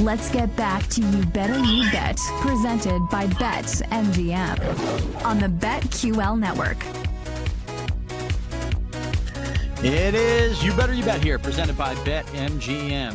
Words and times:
Let's 0.00 0.30
get 0.30 0.56
back 0.56 0.86
to 0.88 1.02
You 1.02 1.26
Better 1.26 1.58
You 1.58 1.82
Bet, 1.90 2.18
presented 2.40 3.06
by 3.10 3.26
Bet 3.26 3.66
MGM 3.66 5.24
on 5.26 5.38
the 5.38 5.48
BetQL 5.48 6.38
network. 6.38 6.78
It 9.84 10.14
is 10.14 10.64
You 10.64 10.72
Better 10.72 10.94
You 10.94 11.04
Bet 11.04 11.22
here, 11.22 11.38
presented 11.38 11.76
by 11.76 12.02
Bet 12.06 12.24
MGM. 12.28 13.14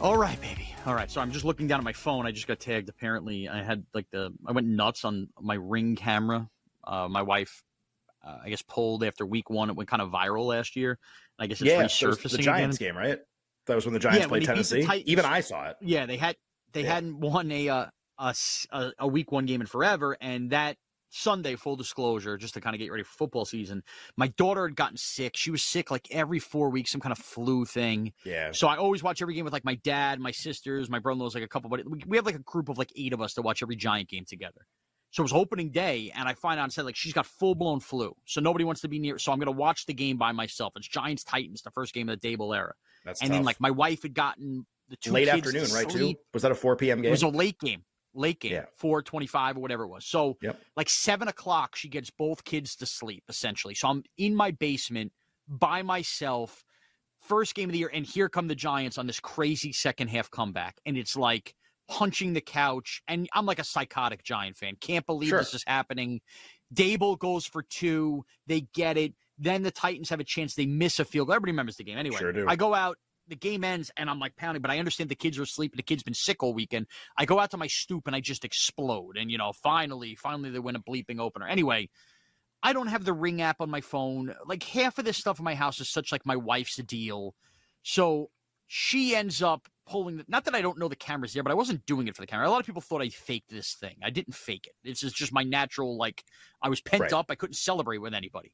All 0.00 0.16
right, 0.16 0.40
baby. 0.40 0.74
All 0.86 0.94
right. 0.94 1.10
So 1.10 1.20
I'm 1.20 1.30
just 1.30 1.44
looking 1.44 1.66
down 1.66 1.78
at 1.78 1.84
my 1.84 1.92
phone. 1.92 2.26
I 2.26 2.32
just 2.32 2.46
got 2.46 2.58
tagged. 2.58 2.88
Apparently, 2.88 3.50
I 3.50 3.62
had 3.62 3.84
like 3.92 4.06
the 4.12 4.32
I 4.46 4.52
went 4.52 4.66
nuts 4.66 5.04
on 5.04 5.28
my 5.38 5.56
ring 5.56 5.94
camera. 5.94 6.48
Uh, 6.84 7.08
my 7.10 7.20
wife, 7.20 7.62
uh, 8.26 8.38
I 8.44 8.48
guess, 8.48 8.62
pulled 8.62 9.04
after 9.04 9.26
week 9.26 9.50
one. 9.50 9.68
It 9.68 9.76
went 9.76 9.90
kind 9.90 10.00
of 10.00 10.08
viral 10.08 10.46
last 10.46 10.74
year. 10.74 10.98
I 11.38 11.48
guess 11.48 11.60
it's 11.60 11.68
yeah, 11.68 11.82
resurfacing 11.82 12.30
the 12.30 12.38
Giants 12.38 12.76
again. 12.78 12.94
game, 12.94 12.96
right? 12.96 13.18
That 13.66 13.74
was 13.76 13.84
when 13.86 13.94
the 13.94 14.00
Giants 14.00 14.20
Yeah, 14.20 14.28
played 14.28 14.42
they 14.42 14.54
beat 14.54 14.68
the 14.68 14.76
Tennessee. 14.76 14.86
Titans. 14.86 15.08
Even 15.10 15.24
I 15.24 15.40
saw 15.40 15.68
it. 15.68 15.76
Yeah, 15.80 16.06
they 16.06 16.16
had 16.16 16.36
they 16.72 16.82
Yeah. 16.82 16.94
hadn't 16.94 17.20
won 17.20 17.50
a, 17.52 17.68
uh, 17.68 17.86
a 18.18 18.34
a 18.70 18.92
a 19.00 19.06
week 19.08 19.30
one 19.30 19.46
game 19.46 19.60
in 19.60 19.66
forever, 19.66 20.16
and 20.20 20.50
that 20.50 20.78
Sunday, 21.10 21.56
full 21.56 21.76
disclosure, 21.76 22.38
just 22.38 22.54
to 22.54 22.60
kind 22.60 22.74
of 22.74 22.78
get 22.80 22.90
ready 22.90 23.02
for 23.02 23.12
football 23.12 23.44
season, 23.44 23.82
my 24.16 24.28
daughter 24.28 24.66
had 24.66 24.76
gotten 24.76 24.96
sick. 24.96 25.36
She 25.36 25.50
was 25.50 25.62
sick 25.62 25.90
like 25.90 26.08
every 26.10 26.38
four 26.38 26.70
weeks, 26.70 26.90
some 26.90 27.02
kind 27.02 27.12
of 27.12 27.18
flu 27.18 27.66
thing. 27.66 28.14
Yeah. 28.24 28.52
So 28.52 28.66
I 28.66 28.76
always 28.76 29.02
watch 29.02 29.20
every 29.20 29.34
game 29.34 29.44
with 29.44 29.52
like 29.52 29.64
my 29.64 29.74
dad, 29.74 30.20
my 30.20 30.30
sisters, 30.30 30.88
my 30.88 30.98
brother-in-law's 30.98 31.34
like 31.34 31.44
a 31.44 31.48
couple, 31.48 31.68
but 31.68 31.82
we 31.86 32.02
we 32.06 32.16
have 32.16 32.24
like 32.26 32.34
a 32.34 32.40
group 32.40 32.68
of 32.70 32.78
like 32.78 32.90
eight 32.96 33.12
of 33.12 33.20
us 33.20 33.34
to 33.34 33.42
watch 33.42 33.62
every 33.62 33.76
Giant 33.76 34.08
game 34.08 34.24
together. 34.24 34.66
So 35.12 35.20
it 35.22 35.24
was 35.24 35.32
opening 35.34 35.70
day, 35.70 36.10
and 36.16 36.26
I 36.26 36.32
find 36.32 36.58
out 36.58 36.64
and 36.64 36.72
said 36.72 36.84
like 36.86 36.96
she's 36.96 37.12
got 37.12 37.26
full 37.26 37.54
blown 37.54 37.80
flu, 37.80 38.16
so 38.24 38.40
nobody 38.40 38.64
wants 38.64 38.80
to 38.80 38.88
be 38.88 38.98
near. 38.98 39.18
So 39.18 39.30
I'm 39.30 39.38
gonna 39.38 39.50
watch 39.52 39.84
the 39.86 39.92
game 39.94 40.16
by 40.16 40.32
myself. 40.32 40.72
It's 40.74 40.88
Giants 40.88 41.22
Titans, 41.22 41.60
the 41.62 41.70
first 41.70 41.92
game 41.94 42.08
of 42.08 42.18
the 42.18 42.36
Daboll 42.36 42.56
era, 42.56 42.72
That's 43.04 43.20
and 43.20 43.28
tough. 43.28 43.36
then 43.36 43.44
like 43.44 43.60
my 43.60 43.70
wife 43.70 44.02
had 44.02 44.14
gotten 44.14 44.66
the 44.88 44.96
two 44.96 45.12
late 45.12 45.28
afternoon, 45.28 45.70
right? 45.70 45.88
Too. 45.88 46.14
Was 46.32 46.42
that 46.42 46.50
a 46.50 46.54
4 46.54 46.76
p.m. 46.76 46.98
Game? 47.02 47.08
It 47.08 47.10
was 47.10 47.22
a 47.22 47.28
late 47.28 47.58
game, 47.58 47.84
late 48.14 48.40
game, 48.40 48.52
Yeah. 48.52 48.64
four 48.78 49.02
twenty-five 49.02 49.58
or 49.58 49.60
whatever 49.60 49.84
it 49.84 49.88
was. 49.88 50.06
So 50.06 50.38
Yep. 50.40 50.58
like 50.76 50.88
seven 50.88 51.28
o'clock, 51.28 51.76
she 51.76 51.88
gets 51.90 52.08
both 52.08 52.42
kids 52.44 52.74
to 52.76 52.86
sleep 52.86 53.24
essentially. 53.28 53.74
So 53.74 53.88
I'm 53.88 54.04
in 54.16 54.34
my 54.34 54.50
basement 54.50 55.12
by 55.46 55.82
myself, 55.82 56.64
first 57.20 57.54
game 57.54 57.68
of 57.68 57.74
the 57.74 57.78
year, 57.80 57.90
and 57.92 58.06
here 58.06 58.30
come 58.30 58.48
the 58.48 58.54
Giants 58.54 58.96
on 58.96 59.06
this 59.06 59.20
crazy 59.20 59.72
second 59.74 60.08
half 60.08 60.30
comeback, 60.30 60.76
and 60.86 60.96
it's 60.96 61.16
like 61.16 61.54
punching 61.88 62.32
the 62.32 62.40
couch, 62.40 63.02
and 63.08 63.28
I'm 63.32 63.46
like 63.46 63.58
a 63.58 63.64
psychotic 63.64 64.22
Giant 64.22 64.56
fan. 64.56 64.76
Can't 64.80 65.06
believe 65.06 65.30
Sure. 65.30 65.38
this 65.38 65.54
is 65.54 65.64
happening. 65.66 66.20
Daboll 66.72 67.18
goes 67.18 67.44
for 67.46 67.62
two, 67.62 68.24
they 68.46 68.62
get 68.74 68.96
it. 68.96 69.14
Then 69.38 69.62
the 69.62 69.70
Titans 69.70 70.08
have 70.10 70.20
a 70.20 70.24
chance. 70.24 70.54
They 70.54 70.66
miss 70.66 70.98
a 71.00 71.04
field 71.04 71.26
goal. 71.28 71.34
Everybody 71.34 71.52
remembers 71.52 71.76
the 71.76 71.84
game. 71.84 71.98
Anyway, 71.98 72.16
Sure 72.16 72.32
do. 72.32 72.46
I 72.48 72.56
go 72.56 72.74
out. 72.74 72.96
The 73.28 73.36
game 73.36 73.62
ends, 73.62 73.90
and 73.96 74.10
I'm 74.10 74.18
like 74.18 74.34
pounding, 74.36 74.62
but 74.62 74.70
I 74.70 74.78
understand 74.78 75.08
the 75.08 75.14
kids 75.14 75.38
are 75.38 75.44
asleep. 75.44 75.76
The 75.76 75.82
kid's 75.82 76.02
been 76.02 76.12
sick 76.12 76.42
all 76.42 76.52
weekend. 76.52 76.86
I 77.16 77.24
go 77.24 77.38
out 77.38 77.52
to 77.52 77.56
my 77.56 77.68
stoop 77.68 78.06
and 78.08 78.16
I 78.16 78.20
just 78.20 78.44
explode. 78.44 79.16
And, 79.16 79.30
you 79.30 79.38
know, 79.38 79.52
finally, 79.52 80.16
finally 80.16 80.50
they 80.50 80.58
win 80.58 80.74
a 80.76 80.80
bleeping 80.80 81.20
opener. 81.20 81.46
Anyway, 81.46 81.88
I 82.64 82.72
don't 82.72 82.88
have 82.88 83.04
the 83.04 83.12
Ring 83.12 83.40
app 83.40 83.60
on 83.60 83.70
my 83.70 83.80
phone. 83.80 84.34
Like 84.44 84.64
half 84.64 84.98
of 84.98 85.04
this 85.04 85.18
stuff 85.18 85.38
in 85.38 85.44
my 85.44 85.54
house 85.54 85.80
is 85.80 85.88
such 85.88 86.10
like 86.10 86.26
my 86.26 86.36
wife's 86.36 86.76
deal. 86.76 87.34
So 87.82 88.30
she 88.66 89.14
ends 89.14 89.40
up 89.40 89.68
pulling 89.86 90.16
the, 90.18 90.24
not 90.28 90.44
that 90.44 90.54
I 90.54 90.60
don't 90.62 90.78
know 90.78 90.88
the 90.88 90.96
camera's 90.96 91.32
there, 91.32 91.42
but 91.42 91.52
I 91.52 91.56
wasn't 91.56 91.84
doing 91.86 92.08
it 92.08 92.14
for 92.16 92.22
the 92.22 92.26
camera. 92.26 92.48
A 92.48 92.50
lot 92.50 92.60
of 92.60 92.66
people 92.66 92.82
thought 92.82 93.02
I 93.02 93.08
faked 93.08 93.50
this 93.50 93.74
thing. 93.74 93.96
I 94.02 94.10
didn't 94.10 94.34
fake 94.34 94.66
it. 94.66 94.74
This 94.88 95.02
is 95.02 95.12
just 95.12 95.32
my 95.32 95.42
natural, 95.42 95.96
like 95.96 96.24
I 96.62 96.68
was 96.68 96.80
pent 96.80 97.02
Right. 97.02 97.12
up. 97.12 97.26
I 97.30 97.34
couldn't 97.34 97.54
celebrate 97.54 97.98
with 97.98 98.14
anybody. 98.14 98.52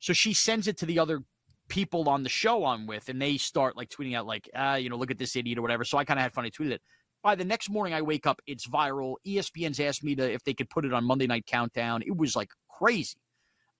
So 0.00 0.12
she 0.12 0.34
sends 0.34 0.68
it 0.68 0.76
to 0.78 0.86
the 0.86 0.98
other 0.98 1.20
people 1.68 2.08
on 2.08 2.22
the 2.22 2.28
show 2.28 2.66
I'm 2.66 2.86
with, 2.86 3.08
and 3.08 3.20
they 3.22 3.36
start 3.38 3.76
like 3.76 3.88
tweeting 3.88 4.16
out 4.16 4.26
like, 4.26 4.50
ah, 4.54 4.74
you 4.74 4.90
know, 4.90 4.96
look 4.96 5.10
at 5.10 5.18
this 5.18 5.36
idiot 5.36 5.58
or 5.58 5.62
whatever. 5.62 5.84
So 5.84 5.96
I 5.98 6.04
kind 6.04 6.18
of 6.18 6.22
had 6.22 6.32
fun. 6.32 6.44
I 6.44 6.50
tweeted 6.50 6.72
it. 6.72 6.82
By 7.22 7.34
the 7.34 7.44
next 7.44 7.70
morning, 7.70 7.94
I 7.94 8.02
wake 8.02 8.26
up, 8.26 8.42
it's 8.46 8.68
viral. 8.68 9.14
ESPN's 9.26 9.80
asked 9.80 10.04
me 10.04 10.14
to 10.16 10.30
if 10.30 10.44
they 10.44 10.52
could 10.52 10.68
put 10.68 10.84
it 10.84 10.92
on 10.92 11.04
Monday 11.04 11.26
Night 11.26 11.46
Countdown. 11.46 12.02
It 12.02 12.14
was 12.14 12.36
like 12.36 12.50
crazy. 12.68 13.16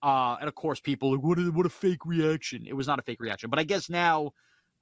Uh, 0.02 0.36
and 0.40 0.48
of 0.48 0.54
course, 0.54 0.80
people 0.80 1.12
like, 1.12 1.22
what 1.22 1.38
a, 1.38 1.42
what 1.50 1.66
a 1.66 1.70
fake 1.70 2.06
reaction. 2.06 2.64
It 2.66 2.74
was 2.74 2.86
not 2.86 2.98
a 2.98 3.02
fake 3.02 3.20
reaction, 3.20 3.50
but 3.50 3.58
I 3.58 3.64
guess 3.64 3.90
now, 3.90 4.30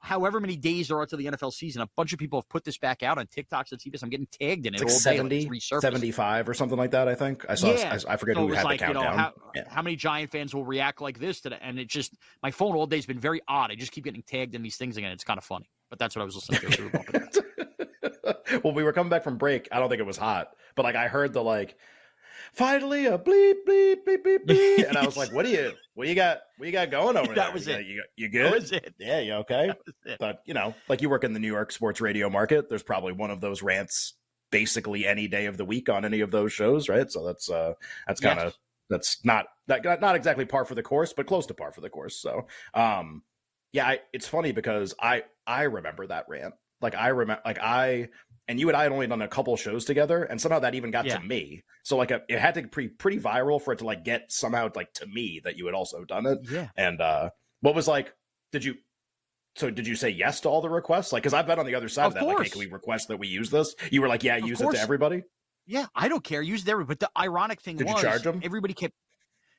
however 0.03 0.41
many 0.41 0.57
days 0.57 0.89
there 0.89 0.99
are 0.99 1.07
to 1.07 1.17
the 1.17 1.27
NFL 1.27 1.53
season, 1.53 1.81
a 1.81 1.89
bunch 1.97 2.13
of 2.13 2.19
people 2.19 2.41
have 2.41 2.49
put 2.49 2.65
this 2.65 2.77
back 2.77 3.03
out 3.03 3.19
on 3.19 3.27
TikToks 3.27 3.71
and 3.73 3.81
CBS. 3.81 4.03
I'm 4.03 4.11
getting 4.11 4.27
tagged 4.31 4.67
in 4.67 4.75
it 4.75 4.83
It's 4.83 5.07
like 5.07 5.19
all 5.21 5.29
day. 5.29 5.43
70, 5.45 5.49
like 5.49 5.57
it's 5.57 5.81
75 5.81 6.49
or 6.49 6.55
something 6.55 6.77
like 6.77 6.91
that, 6.91 7.07
I 7.09 7.15
think. 7.15 7.45
I 7.49 7.55
saw, 7.55 7.73
Yeah. 7.73 7.97
I, 8.09 8.13
I 8.13 8.17
forget 8.17 8.37
So 8.37 8.47
who 8.47 8.53
had 8.53 8.65
like, 8.65 8.81
the 8.81 8.89
you 8.89 8.95
know, 8.95 9.03
how, 9.03 9.33
Yeah. 9.55 9.63
how 9.69 9.81
many 9.81 9.97
Giant 9.97 10.31
fans 10.33 10.55
will 10.55 10.65
react 10.65 11.01
like 11.01 11.19
this 11.19 11.41
to 11.43 11.51
that? 11.51 11.61
And 11.63 11.79
it 11.79 11.89
just, 11.89 12.17
my 12.43 12.51
phone 12.51 12.75
all 12.75 12.87
day 12.87 12.97
has 12.97 13.07
been 13.07 13.21
very 13.21 13.41
odd. 13.49 13.71
I 13.71 13.77
just 13.77 13.93
keep 13.93 14.05
getting 14.05 14.23
tagged 14.23 14.55
in 14.55 14.63
these 14.63 14.77
things 14.77 14.97
again. 14.97 15.13
It's 15.13 15.25
kind 15.25 15.39
of 15.39 15.45
funny, 15.45 15.71
but 15.89 15.99
that's 15.99 16.17
what 16.17 16.23
I 16.23 16.25
was 16.25 16.35
listening 16.35 16.61
to. 16.63 16.73
so 16.73 16.83
we 16.83 16.85
were 16.85 16.91
bumping 16.91 17.23
it. 17.23 18.65
well, 18.65 18.75
we 18.75 18.83
were 18.83 18.93
coming 18.93 19.11
back 19.11 19.23
from 19.25 19.39
break. 19.39 19.69
I 19.73 19.79
don't 19.79 19.89
think 19.89 20.01
it 20.01 20.07
was 20.07 20.19
hot, 20.19 20.49
but 20.75 20.83
like 20.85 20.97
I 20.97 21.09
heard 21.09 21.33
the 21.33 21.43
like, 21.43 21.77
finally 22.53 23.07
a 23.07 23.19
bleep 23.19 23.55
bleep 23.67 24.05
bleep 24.07 24.23
bleep 24.25 24.39
bleep, 24.47 24.89
and 24.89 24.97
I 24.97 25.05
was 25.05 25.17
like, 25.17 25.33
"What 25.33 25.45
do 25.45 25.51
you, 25.53 25.73
what 25.95 26.09
you 26.09 26.15
got, 26.15 26.39
what 26.59 26.67
you 26.67 26.73
got 26.73 26.91
going 26.91 27.17
over 27.17 27.27
there? 27.35 27.37
That 27.37 27.55
was 27.55 27.67
you, 27.67 27.73
it. 27.75 27.77
got- 27.79 27.87
You, 27.87 28.03
you 28.17 28.29
That 28.29 28.33
good? 28.33 28.53
was 28.53 28.73
it. 28.73 28.95
Yeah, 28.99 29.21
you 29.21 29.33
okay? 29.35 29.73
That. 30.05 30.19
But 30.19 30.43
you 30.45 30.55
know, 30.55 30.75
like 30.89 31.03
you 31.03 31.11
work 31.11 31.25
in 31.25 31.33
the 31.33 31.41
New 31.41 31.49
York 31.53 31.73
sports 31.73 32.01
radio 32.01 32.29
market, 32.31 32.69
there's 32.69 32.83
probably 32.83 33.13
one 33.13 33.31
of 33.31 33.41
those 33.41 33.63
rants 33.63 34.15
basically 34.51 35.07
any 35.07 35.29
day 35.29 35.47
of 35.47 35.57
the 35.57 35.65
week 35.65 35.89
on 35.89 36.05
any 36.05 36.21
of 36.21 36.31
those 36.31 36.53
shows, 36.53 36.89
right? 36.89 37.11
So 37.11 37.25
that's 37.25 37.51
uh 37.51 37.73
that's 38.07 38.21
kind 38.21 38.39
of 38.39 38.45
Yes. 38.47 38.59
that's 38.91 39.25
not 39.25 39.47
that 39.69 39.83
not 40.03 40.15
exactly 40.15 40.45
par 40.45 40.65
for 40.67 40.75
the 40.75 40.83
course, 40.83 41.13
but 41.15 41.27
close 41.27 41.47
to 41.47 41.55
par 41.55 41.73
for 41.73 41.81
the 41.81 41.89
course. 41.89 42.17
So 42.17 42.47
um 42.75 43.23
yeah, 43.73 43.87
I, 43.89 44.01
it's 44.13 44.29
funny 44.29 44.53
because 44.53 44.95
I 45.01 45.23
I 45.47 45.63
remember 45.63 46.07
that 46.07 46.27
rant. 46.29 46.53
Like 46.83 46.95
I 46.95 47.09
remember 47.09 47.41
like 47.47 47.59
I 47.59 48.09
and 48.49 48.59
you 48.61 48.69
and 48.69 48.77
I 48.77 48.83
had 48.85 48.93
only 48.93 49.07
done 49.07 49.23
a 49.23 49.29
couple 49.29 49.57
shows 49.57 49.85
together, 49.85 50.25
and 50.25 50.41
somehow 50.41 50.59
that 50.61 50.75
even 50.75 50.91
got 50.91 51.05
Yeah. 51.07 51.19
to 51.19 51.25
me. 51.25 51.63
So 51.85 51.97
like 51.97 52.11
it 52.11 52.39
had 52.39 52.55
to 52.55 52.63
be 52.63 52.89
pretty, 52.89 53.19
viral 53.19 53.61
for 53.63 53.73
it 53.73 53.79
to 53.79 53.85
like 53.85 54.05
get 54.05 54.31
somehow 54.33 54.71
like 54.75 54.93
to 54.95 55.07
me 55.07 55.41
that 55.45 55.57
you 55.57 55.67
had 55.67 55.75
also 55.75 56.05
done 56.05 56.27
it. 56.27 56.39
Yeah. 56.51 56.69
And 56.77 57.01
uh 57.01 57.31
what 57.61 57.75
was 57.75 57.87
like? 57.89 58.13
Did 58.53 58.65
you? 58.65 58.75
So 59.57 59.71
did 59.71 59.87
you 59.87 59.95
say 59.97 60.09
yes 60.11 60.41
to 60.41 60.49
all 60.49 60.61
the 60.63 60.71
requests? 60.71 61.13
Like, 61.13 61.23
because 61.23 61.35
I've 61.35 61.47
been 61.47 61.59
on 61.59 61.67
the 61.67 61.75
other 61.75 61.89
side 61.89 62.07
of, 62.07 62.13
Of 62.17 62.21
that. 62.21 62.27
Like, 62.27 62.43
hey, 62.45 62.49
can 62.49 62.59
we 62.61 62.67
request 62.67 63.09
that 63.09 63.19
we 63.19 63.29
use 63.29 63.51
this? 63.51 63.75
You 63.91 64.01
were 64.01 64.09
like, 64.09 64.25
yeah, 64.25 64.37
Of 64.37 64.47
use 64.49 64.61
it 64.61 64.71
to 64.71 64.79
everybody. 64.81 65.23
Yeah, 65.67 65.87
I 65.95 66.09
don't 66.09 66.25
care. 66.25 66.41
Use 66.43 66.65
their. 66.65 66.83
But 66.85 67.01
the 67.01 67.11
ironic 67.17 67.61
thing 67.61 67.77
Did 67.77 67.87
you 67.87 67.93
was, 67.95 68.03
charge 68.03 68.27
'em? 68.27 68.41
everybody 68.43 68.75
kept. 68.75 68.95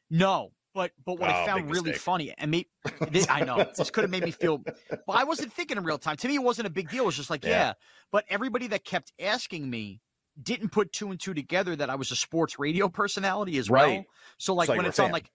No, 0.10 0.52
but 0.74 0.92
but 1.06 1.20
what 1.20 1.30
I 1.30 1.44
Oh, 1.44 1.46
found 1.46 1.70
really 1.72 1.92
mistake. 1.92 2.02
funny, 2.02 2.34
and 2.38 2.50
me, 2.52 2.68
this, 3.12 3.28
I 3.30 3.42
know 3.44 3.66
this 3.78 3.90
could 3.90 4.04
have 4.04 4.12
made 4.12 4.24
me 4.24 4.32
feel. 4.32 4.58
But 4.58 5.14
I 5.16 5.24
wasn't 5.24 5.54
thinking 5.54 5.78
in 5.78 5.84
real 5.84 5.98
time. 5.98 6.18
To 6.18 6.28
me, 6.28 6.36
it 6.36 6.44
wasn't 6.44 6.68
a 6.68 6.72
big 6.72 6.90
deal. 6.90 7.04
It 7.04 7.08
was 7.08 7.16
just 7.18 7.30
like, 7.30 7.44
Yeah. 7.44 7.50
yeah. 7.50 7.74
But 8.12 8.26
everybody 8.30 8.68
that 8.68 8.84
kept 8.84 9.12
asking 9.20 9.70
me 9.70 10.02
didn't 10.42 10.70
put 10.70 10.92
two 10.92 11.12
and 11.12 11.20
two 11.20 11.34
together 11.34 11.76
that 11.76 11.90
I 11.90 11.96
was 11.96 12.12
a 12.12 12.16
sports 12.16 12.58
radio 12.58 12.90
personality 12.90 13.58
as 13.58 13.70
well. 13.70 14.04
So 14.38 14.54
like 14.56 14.68
So 14.68 14.76
when 14.76 14.86
it's 14.86 15.00
on 15.00 15.12
like. 15.12 15.30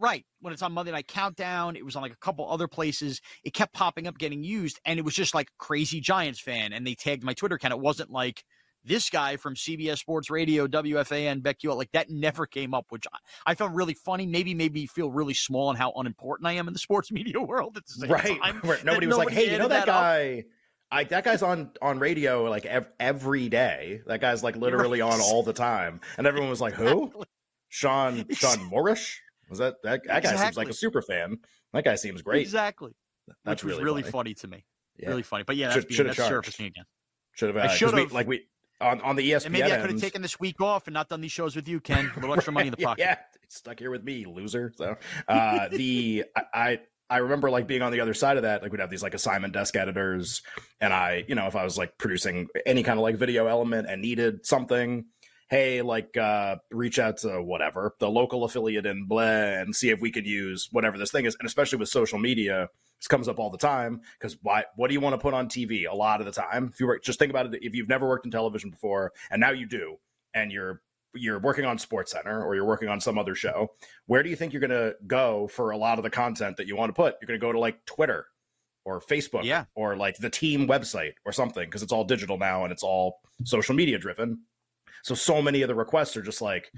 Right. 0.00 0.24
When 0.40 0.52
it's 0.52 0.62
on 0.62 0.70
Monday 0.72 0.92
Night 0.92 1.08
Countdown, 1.08 1.74
it 1.74 1.84
was 1.84 1.96
on 1.96 2.02
like 2.02 2.12
a 2.12 2.16
couple 2.18 2.48
other 2.48 2.68
places. 2.68 3.20
It 3.42 3.52
kept 3.52 3.72
popping 3.74 4.06
up, 4.06 4.16
getting 4.16 4.44
used, 4.44 4.78
and 4.84 4.96
it 4.96 5.02
was 5.04 5.12
just 5.12 5.34
like 5.34 5.48
crazy 5.58 6.00
Giants 6.00 6.38
fan. 6.38 6.72
And 6.72 6.86
they 6.86 6.94
tagged 6.94 7.24
my 7.24 7.32
Twitter 7.34 7.56
account. 7.56 7.74
It 7.74 7.80
wasn't 7.80 8.08
like 8.10 8.44
this 8.84 9.10
guy 9.10 9.36
from 9.36 9.54
CBS 9.54 9.98
Sports 9.98 10.30
Radio, 10.30 10.66
WFAN, 10.66 11.42
BetQL, 11.42 11.76
like 11.76 11.92
that 11.92 12.08
never 12.10 12.46
came 12.46 12.72
up, 12.74 12.86
which 12.90 13.04
I, 13.12 13.18
I 13.50 13.54
found 13.54 13.76
really 13.76 13.94
funny. 13.94 14.26
Maybe 14.26 14.54
made 14.54 14.72
me 14.72 14.86
feel 14.86 15.10
really 15.10 15.34
small 15.34 15.68
and 15.70 15.78
how 15.78 15.92
unimportant 15.96 16.46
I 16.46 16.52
am 16.52 16.66
in 16.68 16.72
the 16.72 16.78
sports 16.88 17.10
media 17.12 17.40
world 17.40 17.76
at 17.76 17.86
the 17.86 17.92
same 17.92 18.10
right. 18.10 18.40
time. 18.40 18.60
Right. 18.64 18.84
Nobody 18.84 19.06
was 19.06 19.16
like, 19.18 19.30
hey, 19.30 19.50
you 19.52 19.58
know 19.58 19.68
that 19.68 19.82
up. 19.82 19.86
guy. 19.86 20.44
I, 20.90 21.04
that 21.04 21.22
guy's 21.24 21.42
on 21.42 21.70
on 21.82 21.98
radio 21.98 22.44
like 22.44 22.64
ev- 22.64 22.88
every 22.98 23.50
day. 23.50 24.00
That 24.06 24.22
guy's 24.22 24.42
like 24.42 24.56
literally 24.56 25.02
on 25.02 25.20
all 25.20 25.42
the 25.42 25.52
time, 25.52 26.00
and 26.16 26.26
everyone 26.26 26.48
was 26.48 26.62
like, 26.62 26.72
"Who? 26.72 27.04
Exactly. 27.04 27.26
Sean 27.68 28.24
Sean 28.32 28.64
Moorish?" 28.70 29.20
Was 29.50 29.58
that 29.58 29.82
that, 29.82 30.04
that 30.06 30.22
guy 30.22 30.36
seems 30.36 30.56
like 30.56 30.70
a 30.70 30.72
super 30.72 31.02
fan. 31.02 31.36
That 31.74 31.84
guy 31.84 31.96
seems 31.96 32.22
great. 32.22 32.40
Exactly. 32.40 32.92
That's 33.44 33.62
Which 33.62 33.74
was 33.74 33.84
really, 33.84 34.00
funny. 34.02 34.12
funny. 34.12 34.34
to 34.34 34.48
me. 34.48 34.64
Yeah. 34.98 35.10
Really 35.10 35.22
funny. 35.22 35.44
But 35.46 35.56
yeah, 35.56 35.66
that's, 35.74 35.80
Should- 35.80 35.88
being, 35.88 36.04
that's 36.06 36.16
surfacing 36.16 36.64
again. 36.66 36.84
Should 37.34 37.54
have. 37.54 37.56
I 37.58 37.60
Uh, 37.60 37.68
'cause 37.68 37.72
we- 37.72 37.76
should've. 37.98 38.12
like 38.12 38.26
we 38.26 38.46
on 38.80 39.00
on 39.00 39.16
the 39.16 39.30
ESPN. 39.30 39.46
And 39.46 39.52
maybe 39.52 39.72
I 39.72 39.80
could 39.80 39.90
have 39.90 40.00
taken 40.00 40.22
this 40.22 40.38
week 40.38 40.60
off 40.60 40.86
and 40.86 40.94
not 40.94 41.08
done 41.08 41.20
these 41.20 41.32
shows 41.32 41.56
with 41.56 41.68
you, 41.68 41.80
Ken. 41.80 42.10
A 42.16 42.20
little 42.20 42.34
extra 42.34 42.52
money 42.52 42.68
in 42.68 42.70
the 42.72 42.76
pocket. 42.84 43.02
Yeah, 43.02 43.16
stuck 43.48 43.78
here 43.78 43.90
with 43.90 44.04
me, 44.04 44.24
loser. 44.26 44.72
So 44.76 44.96
uh 45.26 45.68
the 45.68 46.24
I, 46.36 46.42
I 46.54 46.78
I 47.10 47.18
remember 47.18 47.50
like 47.50 47.66
being 47.66 47.82
on 47.82 47.90
the 47.90 48.00
other 48.00 48.14
side 48.14 48.36
of 48.36 48.42
that. 48.42 48.62
Like 48.62 48.70
we'd 48.70 48.80
have 48.80 48.90
these 48.90 49.02
like 49.02 49.14
assignment 49.14 49.54
desk 49.54 49.76
editors, 49.76 50.42
and 50.80 50.92
I, 50.92 51.24
you 51.26 51.34
know, 51.34 51.46
if 51.46 51.56
I 51.56 51.64
was 51.64 51.78
like 51.78 51.96
producing 51.96 52.48
any 52.66 52.82
kind 52.82 52.98
of 52.98 53.02
like 53.02 53.16
video 53.16 53.46
element 53.46 53.88
and 53.88 54.02
needed 54.02 54.44
something, 54.44 55.06
hey, 55.48 55.82
like 55.82 56.16
uh 56.16 56.56
reach 56.70 56.98
out 56.98 57.18
to 57.18 57.42
whatever 57.42 57.94
the 57.98 58.08
local 58.10 58.44
affiliate 58.44 58.86
in 58.86 59.06
blah 59.06 59.22
and 59.22 59.74
see 59.74 59.90
if 59.90 60.00
we 60.00 60.10
could 60.10 60.26
use 60.26 60.68
whatever 60.72 60.98
this 60.98 61.10
thing 61.10 61.24
is. 61.24 61.36
And 61.40 61.46
especially 61.46 61.78
with 61.78 61.88
social 61.88 62.18
media, 62.18 62.68
this 63.00 63.06
comes 63.08 63.28
up 63.28 63.38
all 63.38 63.50
the 63.50 63.58
time 63.58 64.00
because 64.18 64.36
why? 64.42 64.64
What 64.76 64.88
do 64.88 64.94
you 64.94 65.00
want 65.00 65.14
to 65.14 65.18
put 65.18 65.34
on 65.34 65.48
TV? 65.48 65.88
A 65.90 65.94
lot 65.94 66.20
of 66.20 66.26
the 66.26 66.32
time, 66.32 66.70
if 66.72 66.80
you 66.80 66.86
work, 66.86 67.02
just 67.02 67.18
think 67.18 67.30
about 67.30 67.46
it. 67.52 67.62
If 67.62 67.74
you've 67.74 67.88
never 67.88 68.08
worked 68.08 68.24
in 68.26 68.30
television 68.32 68.70
before, 68.70 69.12
and 69.30 69.40
now 69.40 69.50
you 69.50 69.66
do, 69.66 69.96
and 70.34 70.50
you're 70.52 70.82
you're 71.14 71.38
working 71.38 71.64
on 71.64 71.78
Sports 71.78 72.12
Center 72.12 72.44
or 72.44 72.54
you're 72.54 72.66
working 72.66 72.88
on 72.88 73.00
some 73.00 73.18
other 73.18 73.34
show, 73.34 73.70
where 74.06 74.22
do 74.22 74.28
you 74.28 74.36
think 74.36 74.52
you're 74.52 74.60
going 74.60 74.70
to 74.70 74.94
go 75.06 75.48
for 75.48 75.70
a 75.70 75.76
lot 75.76 75.98
of 75.98 76.04
the 76.04 76.10
content 76.10 76.58
that 76.58 76.66
you 76.66 76.76
want 76.76 76.90
to 76.90 76.92
put? 76.92 77.14
You're 77.20 77.26
going 77.26 77.40
to 77.40 77.44
go 77.44 77.50
to 77.52 77.58
like 77.58 77.82
Twitter 77.86 78.26
or 78.84 79.00
Facebook 79.00 79.44
Yeah. 79.44 79.64
or 79.74 79.96
like 79.96 80.18
the 80.18 80.28
team 80.30 80.68
website 80.68 81.14
or 81.24 81.32
something 81.32 81.64
because 81.64 81.82
it's 81.82 81.92
all 81.92 82.04
digital 82.04 82.36
now 82.36 82.64
and 82.64 82.72
it's 82.72 82.82
all 82.82 83.20
social 83.44 83.74
media 83.74 83.98
driven. 83.98 84.40
So 85.02 85.14
so 85.14 85.40
many 85.42 85.62
of 85.62 85.68
the 85.68 85.74
requests 85.74 86.16
are 86.16 86.22
just 86.22 86.42
like, 86.42 86.70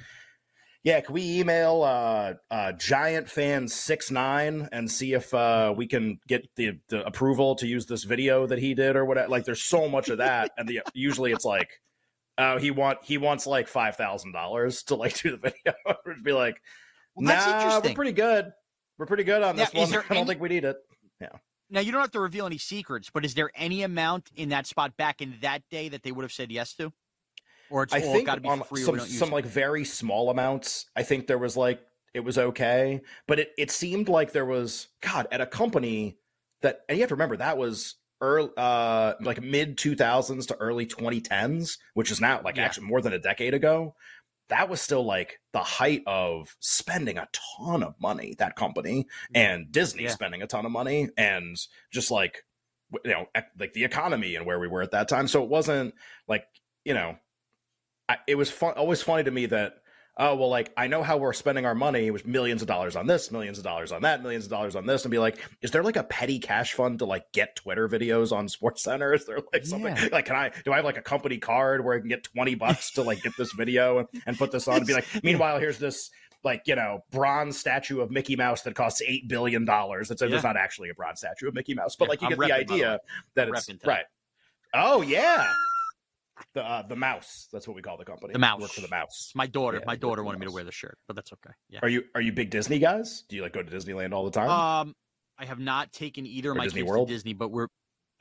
yeah, 0.82 1.00
can 1.00 1.14
we 1.14 1.40
email 1.40 1.82
uh, 1.82 2.34
uh, 2.50 2.72
Giant 2.72 3.28
Fan 3.28 3.68
six 3.68 4.10
nine 4.10 4.68
and 4.72 4.90
see 4.90 5.12
if 5.12 5.32
uh, 5.34 5.74
we 5.76 5.86
can 5.86 6.18
get 6.26 6.48
the, 6.56 6.78
the 6.88 7.04
approval 7.04 7.54
to 7.56 7.66
use 7.66 7.84
this 7.86 8.04
video 8.04 8.46
that 8.46 8.58
he 8.58 8.74
did 8.74 8.96
or 8.96 9.04
whatever? 9.04 9.28
Like, 9.28 9.44
there's 9.44 9.62
so 9.62 9.88
much 9.88 10.08
of 10.08 10.18
that, 10.18 10.52
and 10.56 10.66
the 10.66 10.80
usually 10.94 11.32
it's 11.32 11.44
like, 11.44 11.68
oh, 12.38 12.56
he 12.58 12.70
want 12.70 12.98
he 13.02 13.18
wants 13.18 13.46
like 13.46 13.68
five 13.68 13.96
thousand 13.96 14.32
dollars 14.32 14.82
to 14.84 14.94
like 14.94 15.20
do 15.20 15.32
the 15.32 15.36
video. 15.36 15.74
It'd 16.06 16.24
be 16.24 16.32
like, 16.32 16.60
Well, 17.14 17.26
that's 17.26 17.46
nah, 17.46 17.80
we're 17.86 17.94
pretty 17.94 18.12
good. 18.12 18.50
We're 18.98 19.06
pretty 19.06 19.24
good 19.24 19.42
on 19.42 19.56
Now, 19.56 19.66
this 19.66 19.74
is 19.74 19.94
one. 19.94 20.04
I 20.10 20.14
don't 20.14 20.16
any- 20.18 20.26
think 20.26 20.40
we 20.40 20.48
need 20.48 20.64
it. 20.64 20.76
Yeah. 21.20 21.28
Now 21.68 21.80
you 21.80 21.92
don't 21.92 22.00
have 22.00 22.10
to 22.12 22.20
reveal 22.20 22.46
any 22.46 22.58
secrets, 22.58 23.10
but 23.12 23.24
is 23.24 23.34
there 23.34 23.50
any 23.54 23.82
amount 23.82 24.30
in 24.34 24.48
that 24.48 24.66
spot 24.66 24.96
back 24.96 25.20
in 25.20 25.36
that 25.42 25.62
day 25.70 25.88
that 25.90 26.02
they 26.02 26.10
would 26.10 26.22
have 26.22 26.32
said 26.32 26.50
yes 26.50 26.74
to, 26.74 26.92
or 27.70 27.84
it's 27.84 27.94
I 27.94 28.00
all 28.02 28.12
think 28.12 28.26
got 28.26 28.34
to 28.36 28.40
be 28.40 28.48
on 28.48 28.62
free 28.64 28.82
some 28.82 28.98
some 29.00 29.28
it? 29.30 29.32
like 29.32 29.46
very 29.46 29.84
small 29.84 30.30
amounts. 30.30 30.86
I 30.96 31.02
think 31.02 31.26
there 31.26 31.38
was 31.38 31.56
like 31.56 31.80
it 32.12 32.20
was 32.20 32.36
okay, 32.38 33.00
but 33.26 33.38
it 33.38 33.50
it 33.56 33.70
seemed 33.70 34.08
like 34.08 34.32
there 34.32 34.44
was 34.44 34.88
God 35.00 35.28
at 35.30 35.40
a 35.40 35.46
company 35.46 36.18
that, 36.62 36.80
and 36.88 36.98
you 36.98 37.02
have 37.02 37.08
to 37.08 37.14
remember 37.14 37.36
that 37.38 37.56
was 37.56 37.94
early, 38.20 38.50
uh, 38.56 39.14
like 39.22 39.40
mid 39.42 39.78
two 39.78 39.94
thousands 39.96 40.46
to 40.46 40.56
early 40.56 40.86
twenty 40.86 41.20
tens, 41.20 41.78
which 41.94 42.10
is 42.10 42.20
now 42.20 42.40
like 42.44 42.56
Yeah. 42.56 42.64
actually 42.64 42.86
more 42.88 43.00
than 43.00 43.12
a 43.12 43.18
decade 43.18 43.54
ago. 43.54 43.94
That 44.48 44.68
was 44.68 44.80
still 44.80 45.04
like 45.04 45.38
the 45.52 45.60
height 45.60 46.02
of 46.08 46.56
spending 46.58 47.16
a 47.18 47.28
ton 47.62 47.84
of 47.84 47.94
money. 48.00 48.34
That 48.38 48.56
company 48.56 49.06
and 49.32 49.70
Disney 49.70 50.02
Yeah. 50.04 50.10
spending 50.10 50.42
a 50.42 50.46
ton 50.48 50.66
of 50.66 50.72
money, 50.72 51.08
and 51.16 51.56
just 51.92 52.10
like 52.10 52.44
you 53.04 53.12
know, 53.12 53.26
like 53.56 53.72
the 53.72 53.84
economy 53.84 54.34
and 54.34 54.44
where 54.44 54.58
we 54.58 54.66
were 54.66 54.82
at 54.82 54.90
that 54.90 55.08
time. 55.08 55.28
So 55.28 55.44
it 55.44 55.48
wasn't 55.48 55.94
like 56.26 56.44
you 56.84 56.92
know 56.94 57.16
I, 58.10 58.16
it 58.26 58.34
was 58.34 58.50
fun, 58.50 58.74
always 58.74 59.02
funny 59.02 59.24
to 59.24 59.30
me 59.30 59.46
that 59.46 59.74
oh 60.18 60.34
well 60.34 60.48
like 60.48 60.72
i 60.76 60.88
know 60.88 61.02
how 61.04 61.16
we're 61.16 61.32
spending 61.32 61.64
our 61.64 61.74
money 61.74 62.06
it 62.08 62.10
was 62.10 62.26
millions 62.26 62.60
of 62.62 62.66
dollars 62.68 62.96
on 62.96 63.06
this 63.06 63.30
millions 63.30 63.58
of 63.58 63.64
dollars 63.64 63.92
on 63.92 64.02
that 64.02 64.22
millions 64.22 64.44
of 64.44 64.50
dollars 64.50 64.74
on 64.74 64.84
this 64.84 65.04
and 65.04 65.12
be 65.12 65.18
like 65.18 65.38
is 65.62 65.70
there 65.70 65.84
like 65.84 65.94
a 65.96 66.02
petty 66.02 66.40
cash 66.40 66.72
fund 66.74 66.98
to 66.98 67.04
like 67.04 67.22
get 67.32 67.54
twitter 67.54 67.88
videos 67.88 68.32
on 68.32 68.48
sports 68.48 68.82
center 68.82 69.14
is 69.14 69.24
there 69.26 69.38
like 69.52 69.64
something 69.64 69.94
Yeah. 69.96 70.08
like 70.10 70.24
can 70.26 70.34
i 70.34 70.50
do 70.64 70.72
i 70.72 70.76
have 70.76 70.84
like 70.84 70.98
a 70.98 71.02
company 71.02 71.38
card 71.38 71.84
where 71.84 71.94
i 71.96 72.00
can 72.00 72.08
get 72.08 72.24
20 72.24 72.56
bucks 72.56 72.90
to 72.92 73.02
like 73.02 73.22
get 73.22 73.32
this 73.38 73.52
video 73.52 73.98
and, 74.00 74.08
and 74.26 74.36
put 74.36 74.50
this 74.50 74.66
on 74.66 74.78
and 74.78 74.86
be 74.86 74.94
like 74.94 75.06
meanwhile 75.22 75.60
here's 75.60 75.78
this 75.78 76.10
like 76.42 76.62
you 76.66 76.74
know 76.74 77.04
bronze 77.12 77.56
statue 77.56 78.00
of 78.00 78.10
mickey 78.10 78.34
mouse 78.34 78.62
that 78.62 78.74
costs 78.74 79.00
eight 79.06 79.28
billion 79.28 79.64
dollars. 79.64 80.08
That's 80.08 80.22
Yeah. 80.22 80.34
it's 80.34 80.42
not 80.42 80.56
actually 80.56 80.90
a 80.90 80.94
bronze 80.94 81.20
statue 81.20 81.46
of 81.48 81.54
mickey 81.54 81.74
mouse 81.74 81.94
but 81.94 82.06
Yeah, 82.06 82.10
like 82.10 82.20
you 82.22 82.26
I'm 82.26 82.30
get 82.32 82.38
the 82.38 82.44
repping, 82.44 82.48
by 82.48 82.56
the 82.56 82.74
idea 82.74 82.98
that 83.36 83.48
I'm 83.48 83.54
it's 83.54 83.86
right. 83.86 84.04
Oh 84.74 85.02
yeah 85.02 85.46
the 86.54 86.62
uh, 86.62 86.86
the 86.86 86.96
mouse 86.96 87.48
that's 87.52 87.66
what 87.68 87.74
we 87.76 87.82
call 87.82 87.96
the 87.96 88.04
company 88.04 88.32
The 88.32 88.38
mouse. 88.38 88.60
work 88.60 88.70
for 88.70 88.80
the 88.80 88.88
mouse 88.88 89.30
My 89.34 89.46
daughter, 89.46 89.78
Yeah, 89.78 89.84
my 89.86 89.96
daughter 89.96 90.22
wanted 90.22 90.38
me 90.40 90.46
to 90.46 90.52
wear 90.52 90.64
the 90.64 90.72
shirt, 90.72 90.98
but 91.06 91.16
that's 91.16 91.32
okay. 91.32 91.54
Yeah. 91.68 91.80
Are 91.82 91.88
you 91.88 92.04
are 92.14 92.20
you 92.20 92.32
big 92.32 92.50
Disney 92.50 92.78
guys? 92.78 93.22
Do 93.28 93.36
you 93.36 93.42
like 93.42 93.52
go 93.52 93.62
to 93.62 93.70
Disneyland 93.70 94.12
all 94.12 94.24
the 94.24 94.30
time? 94.30 94.48
Um, 94.50 94.94
I 95.38 95.44
have 95.46 95.58
not 95.58 95.92
taken 95.92 96.26
either 96.26 96.50
of 96.50 96.56
Or 96.56 96.58
my 96.58 96.64
Disney 96.64 96.80
kids 96.82 96.90
World? 96.90 97.08
to 97.08 97.14
Disney, 97.14 97.32
but 97.34 97.50
we're. 97.50 97.68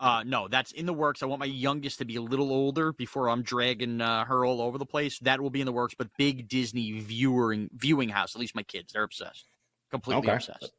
Uh, 0.02 0.24
no, 0.26 0.48
that's 0.48 0.72
in 0.72 0.86
the 0.86 0.94
works. 0.94 1.22
I 1.22 1.26
want 1.26 1.42
my 1.42 1.46
youngest 1.46 1.98
to 2.00 2.06
be 2.06 2.16
a 2.16 2.22
little 2.22 2.54
older 2.54 2.94
before 2.94 3.28
I'm 3.30 3.42
dragging 3.44 4.00
uh, 4.00 4.24
her 4.24 4.46
all 4.46 4.62
over 4.62 4.78
the 4.78 4.86
place. 4.86 5.20
That 5.20 5.42
will 5.42 5.50
be 5.50 5.60
in 5.60 5.66
the 5.66 5.74
works. 5.74 5.94
But 5.98 6.08
big 6.18 6.48
Disney 6.48 6.98
viewing 7.02 7.70
viewing 7.74 8.08
house. 8.08 8.34
At 8.34 8.40
least 8.40 8.56
my 8.56 8.64
kids, 8.64 8.94
they're 8.94 9.04
obsessed, 9.04 9.44
completely 9.92 10.30
Okay. 10.30 10.36
obsessed. 10.36 10.72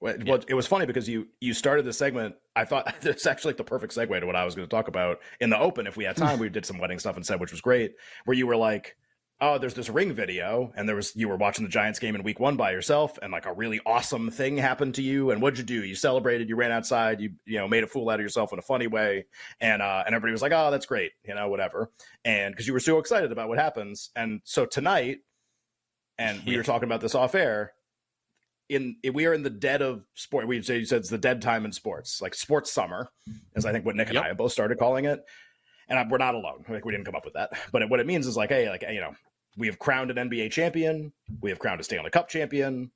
Well, 0.00 0.16
yeah. 0.22 0.38
it 0.48 0.54
was 0.54 0.66
funny 0.66 0.86
because 0.86 1.08
you 1.08 1.28
you 1.40 1.52
started 1.54 1.84
the 1.84 1.92
segment. 1.92 2.34
I 2.56 2.64
thought 2.64 2.94
it's 3.04 3.26
actually 3.26 3.50
like 3.50 3.58
the 3.58 3.64
perfect 3.64 3.94
segue 3.94 4.18
to 4.20 4.26
what 4.26 4.36
I 4.36 4.44
was 4.44 4.54
going 4.54 4.66
to 4.68 4.74
talk 4.74 4.88
about 4.88 5.18
in 5.40 5.50
the 5.50 5.58
open. 5.58 5.86
If 5.86 5.96
we 5.96 6.04
had 6.04 6.16
time, 6.16 6.38
we 6.40 6.48
did 6.48 6.66
some 6.66 6.78
wedding 6.78 6.98
stuff 6.98 7.16
and 7.16 7.24
said, 7.26 7.40
which 7.40 7.52
was 7.52 7.60
great. 7.60 7.94
Where 8.24 8.36
you 8.36 8.46
were 8.46 8.56
like, 8.56 8.96
"Oh, 9.42 9.58
there's 9.58 9.74
this 9.74 9.90
ring 9.90 10.12
video," 10.14 10.72
and 10.74 10.88
there 10.88 10.96
was 10.96 11.14
you 11.14 11.28
were 11.28 11.36
watching 11.36 11.64
the 11.64 11.70
Giants 11.70 11.98
game 11.98 12.14
in 12.14 12.22
Week 12.22 12.40
One 12.40 12.56
by 12.56 12.72
yourself, 12.72 13.18
and 13.20 13.30
like 13.30 13.44
a 13.46 13.52
really 13.52 13.80
awesome 13.84 14.30
thing 14.30 14.56
happened 14.56 14.94
to 14.94 15.02
you. 15.02 15.30
And 15.32 15.42
what'd 15.42 15.58
you 15.58 15.64
do? 15.64 15.84
You 15.84 15.94
celebrated. 15.94 16.48
You 16.48 16.56
ran 16.56 16.72
outside. 16.72 17.20
You 17.20 17.32
you 17.44 17.58
know 17.58 17.68
made 17.68 17.84
a 17.84 17.86
fool 17.86 18.08
out 18.08 18.20
of 18.20 18.22
yourself 18.22 18.52
in 18.54 18.58
a 18.58 18.62
funny 18.62 18.86
way, 18.86 19.26
and 19.60 19.82
uh, 19.82 20.02
and 20.06 20.14
everybody 20.14 20.32
was 20.32 20.42
like, 20.42 20.52
"Oh, 20.52 20.70
that's 20.70 20.86
great," 20.86 21.12
you 21.24 21.34
know, 21.34 21.48
whatever. 21.50 21.90
And 22.24 22.54
because 22.54 22.66
you 22.66 22.72
were 22.72 22.80
so 22.80 22.98
excited 22.98 23.32
about 23.32 23.48
what 23.50 23.58
happens, 23.58 24.10
and 24.16 24.40
so 24.44 24.64
tonight, 24.64 25.18
and 26.18 26.42
we 26.46 26.52
Yeah. 26.52 26.58
were 26.58 26.64
talking 26.64 26.88
about 26.88 27.00
this 27.02 27.14
off 27.14 27.34
air 27.34 27.74
in 28.70 28.96
we 29.12 29.26
are 29.26 29.34
in 29.34 29.42
the 29.42 29.50
dead 29.50 29.82
of 29.82 30.04
sport. 30.14 30.46
We 30.46 30.62
say 30.62 30.78
you 30.78 30.86
said 30.86 31.00
it's 31.00 31.10
the 31.10 31.18
dead 31.18 31.42
time 31.42 31.64
in 31.64 31.72
sports, 31.72 32.22
like 32.22 32.34
sports 32.34 32.72
summer, 32.72 33.10
is 33.54 33.66
I 33.66 33.72
think 33.72 33.84
what 33.84 33.96
Nick 33.96 34.08
and 34.08 34.14
Yep. 34.14 34.24
I 34.24 34.32
both 34.32 34.52
started 34.52 34.78
calling 34.78 35.04
it. 35.04 35.20
And 35.88 35.98
I, 35.98 36.06
we're 36.08 36.18
not 36.18 36.36
alone. 36.36 36.64
Like 36.68 36.84
we 36.84 36.92
didn't 36.92 37.04
come 37.04 37.16
up 37.16 37.24
with 37.24 37.34
that, 37.34 37.50
but 37.72 37.88
what 37.90 37.98
it 38.00 38.06
means 38.06 38.26
is 38.26 38.36
like, 38.36 38.50
hey, 38.50 38.68
like 38.70 38.84
you 38.88 39.00
know, 39.00 39.12
we 39.56 39.66
have 39.66 39.78
crowned 39.78 40.10
an 40.16 40.30
NBA 40.30 40.52
champion, 40.52 41.12
we 41.40 41.50
have 41.50 41.58
crowned 41.58 41.80
a 41.80 41.84
Stanley 41.84 42.10
Cup 42.10 42.28
champion. 42.28 42.92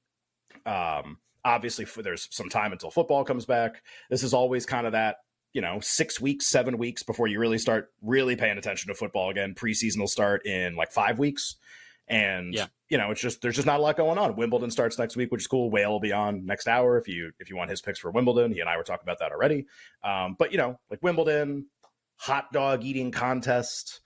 Um, 0.65 1.19
obviously, 1.45 1.85
for, 1.85 2.03
there's 2.03 2.29
some 2.31 2.49
time 2.49 2.73
until 2.73 2.91
football 2.91 3.25
comes 3.25 3.45
back. 3.45 3.83
This 4.11 4.23
is 4.23 4.33
always 4.33 4.65
kind 4.65 4.87
of 4.87 4.93
that 4.93 5.17
you 5.53 5.61
know 5.61 5.81
six 5.81 6.21
weeks, 6.21 6.47
seven 6.47 6.79
weeks 6.79 7.03
before 7.03 7.27
you 7.27 7.41
really 7.41 7.59
start 7.59 7.91
really 8.01 8.37
paying 8.37 8.59
attention 8.59 8.89
to 8.89 8.95
football 8.95 9.31
again. 9.31 9.55
Preseason 9.55 9.99
will 9.99 10.07
start 10.07 10.47
in 10.47 10.77
like 10.77 10.93
five 10.93 11.19
weeks, 11.19 11.57
and 12.09 12.53
Yeah. 12.55 12.67
you 12.89 12.99
know 12.99 13.11
it's 13.11 13.21
just 13.21 13.41
there's 13.43 13.57
just 13.57 13.67
not 13.67 13.81
a 13.81 13.83
lot 13.83 13.97
going 13.97 14.19
on. 14.19 14.37
Wimbledon 14.37 14.71
starts 14.71 14.99
next 14.99 15.17
week, 15.17 15.31
which 15.33 15.43
is 15.43 15.47
cool. 15.47 15.71
Whale 15.71 15.91
will 15.91 16.01
be 16.01 16.13
on 16.13 16.45
next 16.47 16.69
hour 16.69 16.99
if 16.99 17.09
you 17.09 17.33
if 17.39 17.49
you 17.51 17.57
want 17.57 17.71
his 17.71 17.81
picks 17.81 17.99
for 17.99 18.11
Wimbledon. 18.11 18.53
He 18.53 18.61
and 18.61 18.69
I 18.69 18.77
were 18.77 18.83
talking 18.85 19.05
about 19.05 19.19
that 19.21 19.33
already. 19.33 19.67
Um, 20.03 20.37
but 20.39 20.53
you 20.53 20.59
know, 20.59 20.79
like 20.91 21.03
Wimbledon, 21.03 21.67
hot 22.17 22.53
dog 22.53 22.85
eating 22.85 23.11
contest. 23.11 24.01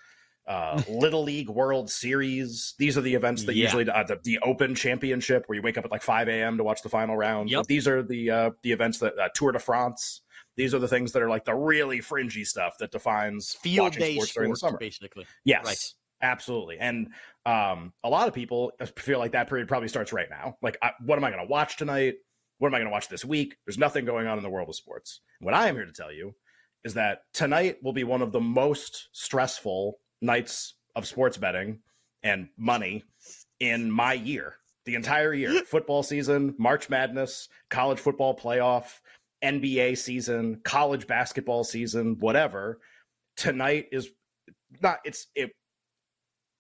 Uh, 0.47 0.81
Little 0.89 1.25
League 1.25 1.51
World 1.51 1.91
Series. 1.91 2.73
These 2.79 2.97
are 2.97 3.03
the 3.03 3.15
events 3.15 3.45
that 3.45 3.55
Yeah. 3.55 3.65
usually 3.65 3.87
uh, 3.91 4.03
the, 4.05 4.19
the 4.25 4.39
Open 4.39 4.75
Championship, 4.75 5.45
where 5.47 5.57
you 5.57 5.61
wake 5.63 5.77
up 5.77 5.85
at 5.85 5.91
like 5.91 6.01
5 6.01 6.27
a.m. 6.29 6.57
to 6.57 6.65
watch 6.65 6.81
the 6.81 6.89
final 6.89 7.19
round. 7.19 7.51
Yep. 7.51 7.67
These 7.67 7.87
are 7.87 8.03
the 8.03 8.31
uh, 8.31 8.51
the 8.63 8.73
events 8.73 8.99
that 9.01 9.19
uh, 9.19 9.29
Tour 9.35 9.53
de 9.53 9.59
France. 9.59 10.23
These 10.57 10.73
are 10.73 10.79
the 10.79 10.89
things 10.89 11.13
that 11.13 11.21
are 11.23 11.29
like 11.29 11.45
the 11.45 11.55
really 11.55 12.01
fringy 12.01 12.45
stuff 12.45 12.79
that 12.79 12.93
defines 12.93 13.53
Field 13.63 13.89
watching 13.89 14.01
day 14.01 14.15
sports 14.15 14.33
during 14.33 14.51
the 14.51 14.57
summer. 14.57 14.79
basically. 14.79 15.27
Yes, 15.45 15.67
Right. 15.67 15.85
Absolutely. 16.23 16.79
And 16.79 17.09
um, 17.47 17.93
a 18.05 18.09
lot 18.09 18.29
of 18.29 18.35
people 18.35 18.73
feel 18.97 19.19
like 19.19 19.33
that 19.33 19.49
period 19.49 19.69
probably 19.69 19.89
starts 19.89 20.13
right 20.13 20.29
now. 20.31 20.57
Like, 20.63 20.77
I, 20.83 20.93
what 21.05 21.19
am 21.19 21.25
I 21.25 21.31
going 21.31 21.43
to 21.43 21.51
watch 21.51 21.77
tonight? 21.77 22.15
What 22.59 22.69
am 22.69 22.75
I 22.75 22.79
going 22.79 22.89
to 22.89 22.93
watch 22.93 23.09
this 23.09 23.25
week? 23.25 23.57
There's 23.67 23.79
nothing 23.79 24.05
going 24.05 24.27
on 24.27 24.37
in 24.37 24.43
the 24.43 24.51
world 24.51 24.69
of 24.69 24.75
sports. 24.75 25.21
What 25.41 25.55
I 25.55 25.69
am 25.69 25.77
here 25.77 25.87
to 25.87 25.93
tell 25.93 26.13
you 26.13 26.35
is 26.85 26.95
that 26.95 27.23
tonight 27.33 27.77
will 27.83 27.93
be 27.93 28.05
one 28.05 28.23
of 28.23 28.33
the 28.33 28.41
most 28.41 29.09
stressful 29.13 29.99
nights 30.21 30.75
of 30.97 31.07
sports 31.07 31.37
betting 31.37 31.81
and 32.23 32.49
money 32.57 33.05
in 33.61 33.91
my 33.91 34.13
year. 34.13 34.57
The 34.85 34.95
entire 34.95 35.35
year, 35.35 35.63
football 35.67 36.03
season, 36.03 36.55
March 36.59 36.89
Madness, 36.89 37.49
college 37.69 37.99
football 37.99 38.37
playoff, 38.37 39.01
NBA 39.43 39.99
season, 39.99 40.61
college 40.65 41.07
basketball 41.07 41.65
season, 41.65 42.17
whatever. 42.19 42.81
Tonight 43.37 43.89
is 43.93 44.11
not 44.83 44.99
it's 45.05 45.29
it 45.35 45.53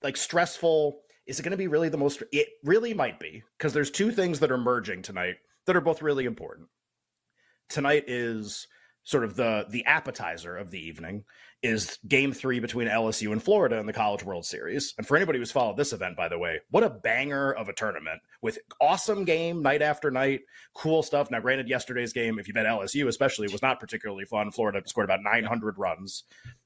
like 0.02 0.16
stressful 0.16 1.00
is 1.26 1.38
it 1.38 1.42
going 1.42 1.50
to 1.50 1.56
be 1.56 1.68
really 1.68 1.88
the 1.88 1.98
most 1.98 2.22
it 2.32 2.48
really 2.64 2.94
might 2.94 3.20
be 3.20 3.42
because 3.56 3.72
there's 3.72 3.90
two 3.90 4.10
things 4.10 4.40
that 4.40 4.50
are 4.50 4.58
merging 4.58 5.02
tonight 5.02 5.36
that 5.66 5.76
are 5.76 5.80
both 5.80 6.02
really 6.02 6.24
important 6.24 6.68
tonight 7.68 8.04
is 8.06 8.66
sort 9.08 9.24
of 9.24 9.36
the 9.36 9.64
the 9.70 9.86
appetizer 9.86 10.56
of 10.56 10.70
the 10.70 10.78
evening 10.78 11.24
is 11.62 11.98
game 12.06 12.32
three 12.32 12.60
between 12.60 12.86
LSU 12.86 13.32
and 13.32 13.42
Florida 13.42 13.78
in 13.78 13.86
the 13.86 13.92
College 13.92 14.22
World 14.22 14.44
Series. 14.44 14.94
And 14.96 15.06
for 15.06 15.16
anybody 15.16 15.38
who's 15.38 15.50
followed 15.50 15.76
this 15.76 15.92
event, 15.92 16.16
by 16.16 16.28
the 16.28 16.38
way, 16.38 16.60
what 16.70 16.84
a 16.84 16.90
banger 16.90 17.50
of 17.52 17.68
a 17.68 17.72
tournament 17.72 18.20
with 18.42 18.58
awesome 18.80 19.24
game 19.24 19.62
night 19.62 19.82
after 19.82 20.10
night, 20.10 20.42
cool 20.74 21.02
stuff. 21.02 21.30
Now, 21.30 21.40
granted, 21.40 21.68
yesterday's 21.68 22.12
game, 22.12 22.38
if 22.38 22.46
you 22.46 22.54
bet 22.54 22.66
LSU 22.66 23.08
especially, 23.08 23.48
was 23.48 23.62
not 23.62 23.80
particularly 23.80 24.24
fun. 24.24 24.52
Florida 24.52 24.82
scored 24.86 25.06
about 25.06 25.22
900 25.22 25.78
runs. 25.78 26.24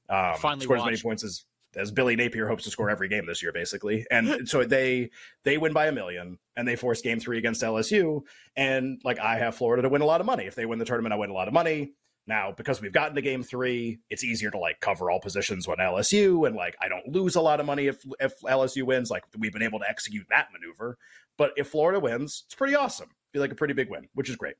Um, 0.09 0.35
Finally 0.37 0.65
scored 0.65 0.79
as 0.79 0.85
many 0.85 0.97
points 0.97 1.23
as 1.23 1.45
as 1.75 1.91
Billy 1.91 2.15
Napier 2.15 2.47
hopes 2.47 2.63
to 2.63 2.71
score 2.71 2.89
every 2.89 3.07
game 3.07 3.25
this 3.25 3.41
year, 3.41 3.51
basically. 3.51 4.05
And 4.11 4.47
so 4.49 4.63
they 4.63 5.11
they 5.43 5.57
win 5.57 5.73
by 5.73 5.87
a 5.87 5.91
million, 5.91 6.39
and 6.55 6.67
they 6.67 6.75
force 6.75 7.01
Game 7.01 7.19
Three 7.19 7.37
against 7.37 7.61
LSU. 7.61 8.21
And 8.55 9.01
like 9.03 9.19
I 9.19 9.37
have 9.37 9.55
Florida 9.55 9.83
to 9.83 9.89
win 9.89 10.01
a 10.01 10.05
lot 10.05 10.21
of 10.21 10.27
money. 10.27 10.45
If 10.45 10.55
they 10.55 10.65
win 10.65 10.79
the 10.79 10.85
tournament, 10.85 11.13
I 11.13 11.17
win 11.17 11.29
a 11.29 11.33
lot 11.33 11.47
of 11.47 11.53
money. 11.53 11.93
Now, 12.25 12.53
because 12.55 12.81
we've 12.81 12.93
gotten 12.93 13.15
to 13.15 13.21
Game 13.21 13.43
Three, 13.43 13.99
it's 14.09 14.23
easier 14.23 14.49
to 14.51 14.57
like 14.57 14.79
cover 14.79 15.11
all 15.11 15.19
positions 15.19 15.67
when 15.67 15.77
LSU, 15.77 16.47
and 16.47 16.55
like 16.55 16.75
I 16.81 16.87
don't 16.87 17.07
lose 17.09 17.35
a 17.35 17.41
lot 17.41 17.59
of 17.59 17.65
money 17.65 17.87
if 17.87 18.03
if 18.19 18.39
LSU 18.41 18.83
wins. 18.83 19.11
Like 19.11 19.23
we've 19.37 19.53
been 19.53 19.61
able 19.61 19.79
to 19.79 19.89
execute 19.89 20.27
that 20.29 20.47
maneuver. 20.53 20.97
But 21.37 21.51
if 21.57 21.67
Florida 21.67 21.99
wins, 21.99 22.43
it's 22.45 22.55
pretty 22.55 22.75
awesome. 22.75 23.09
Be 23.33 23.39
like 23.39 23.51
a 23.51 23.55
pretty 23.55 23.73
big 23.73 23.89
win, 23.89 24.07
which 24.13 24.29
is 24.29 24.35
great. 24.35 24.55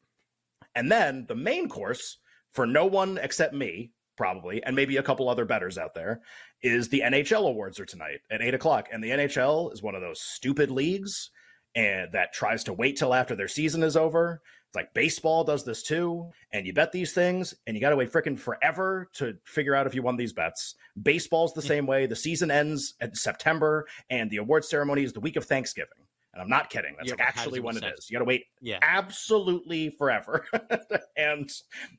And 0.76 0.92
then 0.92 1.26
the 1.28 1.36
main 1.36 1.70
course 1.70 2.18
for 2.54 2.66
no 2.66 2.86
one 2.86 3.20
except 3.22 3.54
me, 3.54 3.92
probably, 4.16 4.64
and 4.64 4.76
maybe 4.76 4.98
a 4.98 5.04
couple 5.04 5.30
other 5.30 5.46
betters 5.46 5.78
out 5.78 5.94
there, 5.94 6.22
is 6.62 6.90
the 6.90 7.02
NHL 7.02 7.48
awards 7.48 7.80
are 7.80 7.86
tonight 7.86 8.22
at 8.32 8.42
eight 8.42 8.54
o'clock. 8.54 8.88
And 8.92 9.04
the 9.04 9.10
NHL 9.10 9.74
is 9.74 9.82
one 9.84 9.96
of 9.96 10.02
those 10.02 10.22
stupid 10.22 10.72
leagues 10.72 11.30
and 11.76 12.12
that 12.14 12.34
tries 12.34 12.64
to 12.66 12.74
wait 12.74 12.98
till 12.98 13.14
after 13.14 13.36
their 13.36 13.48
season 13.48 13.84
is 13.84 13.98
over. 13.98 14.42
It's 14.68 14.76
like 14.76 14.94
baseball 14.94 15.44
does 15.44 15.64
this 15.66 15.84
too. 15.84 16.30
And 16.52 16.66
you 16.66 16.74
bet 16.74 16.92
these 16.92 17.14
things 17.14 17.54
and 17.68 17.76
you 17.76 17.82
got 17.82 17.90
to 17.90 17.96
wait 17.96 18.12
freaking 18.12 18.40
forever 18.40 19.10
to 19.14 19.36
figure 19.44 19.76
out 19.76 19.88
if 19.88 19.96
you 19.96 20.02
won 20.02 20.16
these 20.16 20.34
bets. 20.34 20.76
Baseball's 21.02 21.54
the 21.54 21.62
same 21.62 21.86
way. 21.88 22.06
The 22.06 22.16
season 22.16 22.52
ends 22.52 22.94
in 23.02 23.14
September 23.16 23.88
and 24.10 24.30
the 24.30 24.38
award 24.38 24.66
ceremony 24.66 25.04
is 25.04 25.14
the 25.14 25.20
week 25.20 25.36
of 25.36 25.46
Thanksgiving. 25.46 25.90
And 26.34 26.42
I'm 26.42 26.50
not 26.50 26.70
kidding. 26.70 26.96
That's 26.98 27.10
Yeah, 27.10 27.16
like 27.16 27.28
actually 27.28 27.60
when 27.60 27.78
it 27.78 27.84
is. 27.98 28.10
You 28.10 28.16
got 28.16 28.20
to 28.20 28.26
wait 28.26 28.46
Yeah. 28.62 28.80
absolutely 28.82 29.90
forever. 29.92 30.46
and 31.18 31.52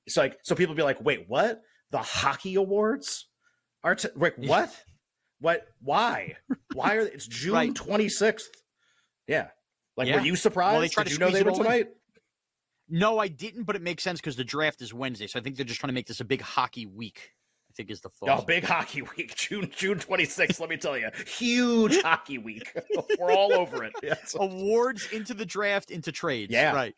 it's 0.06 0.16
like, 0.16 0.38
so 0.42 0.54
people 0.56 0.74
be 0.74 0.82
like, 0.82 1.00
wait, 1.00 1.28
what? 1.28 1.62
The 1.90 1.98
hockey 1.98 2.54
awards 2.56 3.28
are, 3.82 3.94
t- 3.94 4.08
like, 4.16 4.36
what? 4.36 4.74
What? 5.40 5.66
Why? 5.80 6.36
Why 6.74 6.96
are 6.96 7.00
it's 7.00 7.26
June 7.26 7.54
Right. 7.54 7.72
26th? 7.74 8.42
Yeah. 9.28 9.48
Like, 9.96 10.08
Yeah. 10.08 10.16
were 10.16 10.22
you 10.26 10.36
surprised? 10.36 10.72
Well, 10.72 10.80
they 10.80 10.88
tried 10.88 11.04
Did 11.04 11.10
to 11.10 11.14
you 11.14 11.18
know 11.20 11.30
they 11.30 11.42
were 11.42 11.50
in. 11.50 11.56
tonight? 11.56 11.88
No, 12.88 13.18
I 13.18 13.28
didn't, 13.28 13.64
but 13.64 13.76
it 13.76 13.82
makes 13.82 14.02
sense 14.02 14.20
because 14.20 14.36
the 14.36 14.44
draft 14.44 14.82
is 14.82 14.92
Wednesday. 14.92 15.26
So 15.26 15.38
I 15.38 15.42
think 15.42 15.56
they're 15.56 15.64
just 15.64 15.80
trying 15.80 15.88
to 15.88 15.94
make 15.94 16.06
this 16.06 16.20
a 16.20 16.24
big 16.24 16.40
hockey 16.42 16.86
week. 16.86 17.30
I 17.70 17.72
think 17.76 17.90
is 17.90 18.00
the 18.02 18.08
thought. 18.10 18.28
Oh, 18.42 18.44
big 18.44 18.62
hockey 18.64 19.02
week, 19.16 19.34
June 19.34 19.70
June 19.74 19.98
26th. 19.98 20.60
let 20.60 20.68
me 20.68 20.76
tell 20.76 20.96
you, 20.96 21.08
huge 21.26 22.00
hockey 22.02 22.38
week. 22.38 22.70
We're 23.18 23.32
all 23.32 23.52
over 23.54 23.82
it. 23.84 23.92
Yeah, 24.02 24.14
Awards 24.36 25.08
into 25.12 25.34
the 25.34 25.46
draft, 25.46 25.90
into 25.90 26.12
trades. 26.12 26.52
Yeah. 26.52 26.72
Right. 26.72 26.94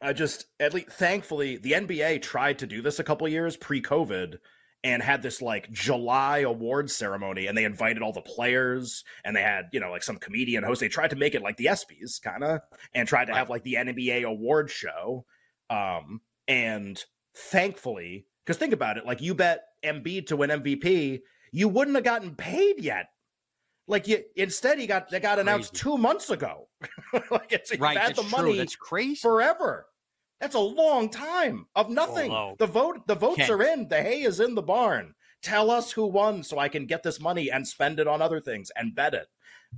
I 0.00 0.12
just 0.12 0.46
at 0.60 0.74
least 0.74 0.90
thankfully 0.90 1.56
the 1.56 1.72
NBA 1.72 2.22
tried 2.22 2.60
to 2.60 2.66
do 2.66 2.82
this 2.82 2.98
a 2.98 3.04
couple 3.04 3.26
years 3.28 3.56
pre-COVID 3.56 4.38
and 4.84 5.02
had 5.02 5.22
this 5.22 5.42
like 5.42 5.70
July 5.72 6.38
awards 6.38 6.94
ceremony 6.94 7.46
and 7.48 7.58
they 7.58 7.64
invited 7.64 8.02
all 8.02 8.12
the 8.12 8.20
players 8.20 9.02
and 9.24 9.34
they 9.34 9.42
had, 9.42 9.64
you 9.72 9.80
know, 9.80 9.90
like 9.90 10.04
some 10.04 10.16
comedian 10.16 10.62
host. 10.62 10.80
They 10.80 10.88
tried 10.88 11.10
to 11.10 11.16
make 11.16 11.34
it 11.34 11.42
like 11.42 11.56
the 11.56 11.66
ESPYs 11.66 12.22
kind 12.22 12.44
of 12.44 12.60
and 12.94 13.08
tried 13.08 13.26
to 13.26 13.34
have 13.34 13.50
like 13.50 13.64
the 13.64 13.74
NBA 13.74 14.24
award 14.24 14.70
show. 14.70 15.24
Um 15.68 16.20
and 16.46 17.02
thankfully, 17.36 18.26
because 18.44 18.56
think 18.56 18.72
about 18.72 18.98
it, 18.98 19.04
like 19.04 19.20
you 19.20 19.34
bet 19.34 19.62
Embiid 19.84 20.28
to 20.28 20.36
win 20.36 20.50
MVP, 20.50 21.20
you 21.52 21.68
wouldn't 21.68 21.96
have 21.96 22.04
gotten 22.04 22.36
paid 22.36 22.80
yet. 22.80 23.06
Like 23.88 24.06
you 24.06 24.22
instead 24.36 24.78
he 24.78 24.86
got 24.86 25.10
they 25.10 25.18
got 25.18 25.38
announced 25.38 25.74
2 25.74 25.96
months 25.98 26.30
ago. 26.30 26.68
like 27.30 27.52
it's 27.52 27.76
Right. 27.78 27.96
had 27.96 28.10
That's 28.10 28.22
the 28.22 28.28
true. 28.28 28.38
money 28.38 28.58
That's 28.58 28.76
crazy. 28.76 29.16
forever. 29.16 29.86
That's 30.40 30.54
a 30.54 30.60
long 30.60 31.08
time 31.08 31.66
of 31.74 31.90
nothing. 31.90 32.30
Although- 32.30 32.56
the 32.58 32.66
vote, 32.66 33.06
the 33.08 33.14
votes 33.16 33.36
Ken. 33.38 33.50
are 33.50 33.62
in. 33.62 33.88
The 33.88 34.00
hay 34.02 34.22
is 34.22 34.38
in 34.40 34.54
the 34.54 34.62
barn. 34.62 35.14
Tell 35.42 35.70
us 35.70 35.90
who 35.90 36.06
won, 36.06 36.42
so 36.42 36.58
I 36.58 36.68
can 36.68 36.86
get 36.86 37.02
this 37.02 37.20
money 37.20 37.50
and 37.50 37.66
spend 37.66 37.98
it 37.98 38.06
on 38.06 38.20
other 38.22 38.40
things 38.40 38.70
and 38.76 38.94
bet 38.94 39.14
it. 39.14 39.26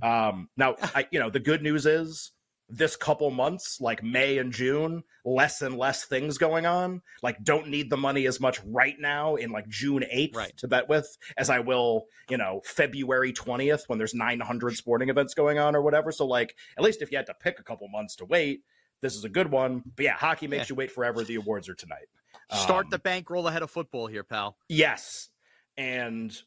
Um, 0.03 0.49
now, 0.57 0.75
I, 0.95 1.07
you 1.11 1.19
know, 1.19 1.29
the 1.29 1.39
good 1.39 1.61
news 1.63 1.85
is 1.85 2.31
this 2.71 2.95
couple 2.95 3.29
months, 3.31 3.79
like 3.81 4.01
May 4.01 4.37
and 4.37 4.51
June, 4.53 5.03
less 5.25 5.61
and 5.61 5.77
less 5.77 6.05
things 6.05 6.37
going 6.37 6.65
on. 6.65 7.01
Like, 7.21 7.43
don't 7.43 7.67
need 7.67 7.89
the 7.89 7.97
money 7.97 8.25
as 8.27 8.39
much 8.39 8.59
right 8.65 8.95
now 8.99 9.35
in 9.35 9.51
like 9.51 9.67
June 9.67 10.03
eighth 10.09 10.35
Right. 10.35 10.55
to 10.57 10.67
bet 10.67 10.87
with 10.89 11.17
as 11.37 11.49
I 11.49 11.59
will, 11.59 12.05
you 12.29 12.37
know, 12.37 12.61
February 12.63 13.33
twentieth 13.33 13.83
when 13.87 13.97
there's 13.99 14.13
nine 14.13 14.39
hundred 14.39 14.77
sporting 14.77 15.09
events 15.09 15.33
going 15.33 15.59
on 15.59 15.75
or 15.75 15.81
whatever. 15.81 16.11
So, 16.11 16.25
like, 16.25 16.55
at 16.77 16.83
least 16.83 17.01
if 17.01 17.11
you 17.11 17.17
had 17.17 17.27
to 17.27 17.33
pick 17.33 17.59
a 17.59 17.63
couple 17.63 17.87
months 17.89 18.15
to 18.17 18.25
wait, 18.25 18.61
this 19.01 19.15
is 19.15 19.23
a 19.25 19.29
good 19.29 19.51
one. 19.51 19.83
But 19.95 20.05
yeah, 20.05 20.13
hockey 20.13 20.47
makes 20.47 20.69
Yeah. 20.69 20.73
you 20.73 20.75
wait 20.75 20.91
forever. 20.91 21.23
The 21.23 21.35
awards 21.35 21.67
are 21.67 21.75
tonight. 21.75 22.07
Start 22.53 22.85
Um, 22.85 22.89
the 22.91 22.99
bankroll 22.99 23.47
ahead 23.47 23.61
of 23.63 23.71
football 23.71 24.07
here, 24.07 24.23
pal. 24.23 24.57
Yes. 24.69 25.29
And 25.77 26.37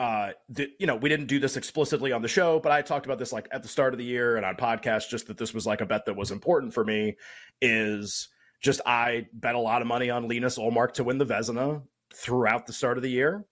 uh 0.00 0.32
you 0.78 0.86
know, 0.86 0.96
we 0.96 1.10
didn't 1.10 1.26
do 1.26 1.38
this 1.38 1.58
explicitly 1.58 2.10
on 2.10 2.22
the 2.22 2.28
show, 2.28 2.58
but 2.58 2.72
I 2.72 2.80
talked 2.80 3.04
about 3.04 3.18
this 3.18 3.34
like 3.34 3.48
at 3.52 3.62
the 3.62 3.68
start 3.68 3.92
of 3.92 3.98
the 3.98 4.04
year 4.04 4.38
and 4.38 4.46
on 4.46 4.56
podcast 4.56 5.10
just 5.10 5.26
that 5.26 5.36
this 5.36 5.52
was 5.52 5.66
like 5.66 5.82
a 5.82 5.86
bet 5.86 6.06
that 6.06 6.16
was 6.16 6.30
important 6.30 6.72
for 6.72 6.82
me 6.82 7.16
is 7.60 8.28
just 8.62 8.80
I 8.86 9.26
bet 9.34 9.54
a 9.54 9.58
lot 9.58 9.82
of 9.82 9.88
money 9.88 10.08
on 10.08 10.26
Linus 10.26 10.56
Ullmark 10.56 10.94
to 10.94 11.04
win 11.04 11.18
the 11.18 11.26
Vezina 11.26 11.82
throughout 12.14 12.66
the 12.66 12.72
start 12.72 12.96
of 12.96 13.02
the 13.02 13.10
year. 13.10 13.44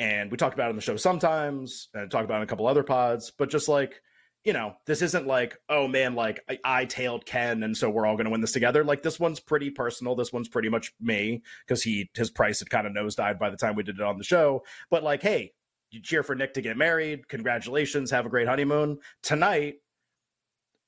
And 0.00 0.28
we 0.28 0.36
talked 0.36 0.54
about 0.54 0.66
it 0.66 0.70
on 0.70 0.76
the 0.76 0.82
show 0.82 0.96
sometimes 0.96 1.88
and 1.94 2.10
talked 2.10 2.24
about 2.24 2.36
it 2.36 2.38
in 2.38 2.42
a 2.42 2.48
couple 2.48 2.66
other 2.66 2.82
pods, 2.82 3.30
but 3.30 3.48
just 3.48 3.68
like 3.68 4.02
you 4.44 4.52
know, 4.52 4.74
this 4.86 5.02
isn't 5.02 5.28
like, 5.28 5.56
oh 5.68 5.86
man, 5.86 6.16
like 6.16 6.40
I, 6.48 6.58
I 6.64 6.84
tailed 6.84 7.24
Ken, 7.24 7.62
and 7.62 7.76
so 7.76 7.88
we're 7.88 8.06
all 8.06 8.16
going 8.16 8.24
to 8.24 8.30
win 8.30 8.40
this 8.40 8.50
together. 8.50 8.82
Like 8.82 9.04
this 9.04 9.20
one's 9.20 9.38
pretty 9.38 9.70
personal. 9.70 10.16
This 10.16 10.32
one's 10.32 10.48
pretty 10.48 10.68
much 10.68 10.92
me 11.00 11.42
because 11.64 11.80
he 11.84 12.10
his 12.14 12.28
price 12.28 12.58
had 12.58 12.68
kind 12.68 12.88
of 12.88 12.92
nosedived 12.92 13.38
by 13.38 13.50
the 13.50 13.56
time 13.56 13.76
we 13.76 13.84
did 13.84 14.00
it 14.00 14.02
on 14.02 14.18
the 14.18 14.24
show. 14.24 14.64
But 14.90 15.04
like, 15.04 15.22
hey, 15.22 15.52
you 15.92 16.00
cheer 16.00 16.22
for 16.22 16.34
Nick 16.34 16.54
to 16.54 16.62
get 16.62 16.76
married. 16.76 17.28
Congratulations, 17.28 18.10
have 18.10 18.26
a 18.26 18.30
great 18.30 18.48
honeymoon 18.48 18.98
tonight. 19.22 19.76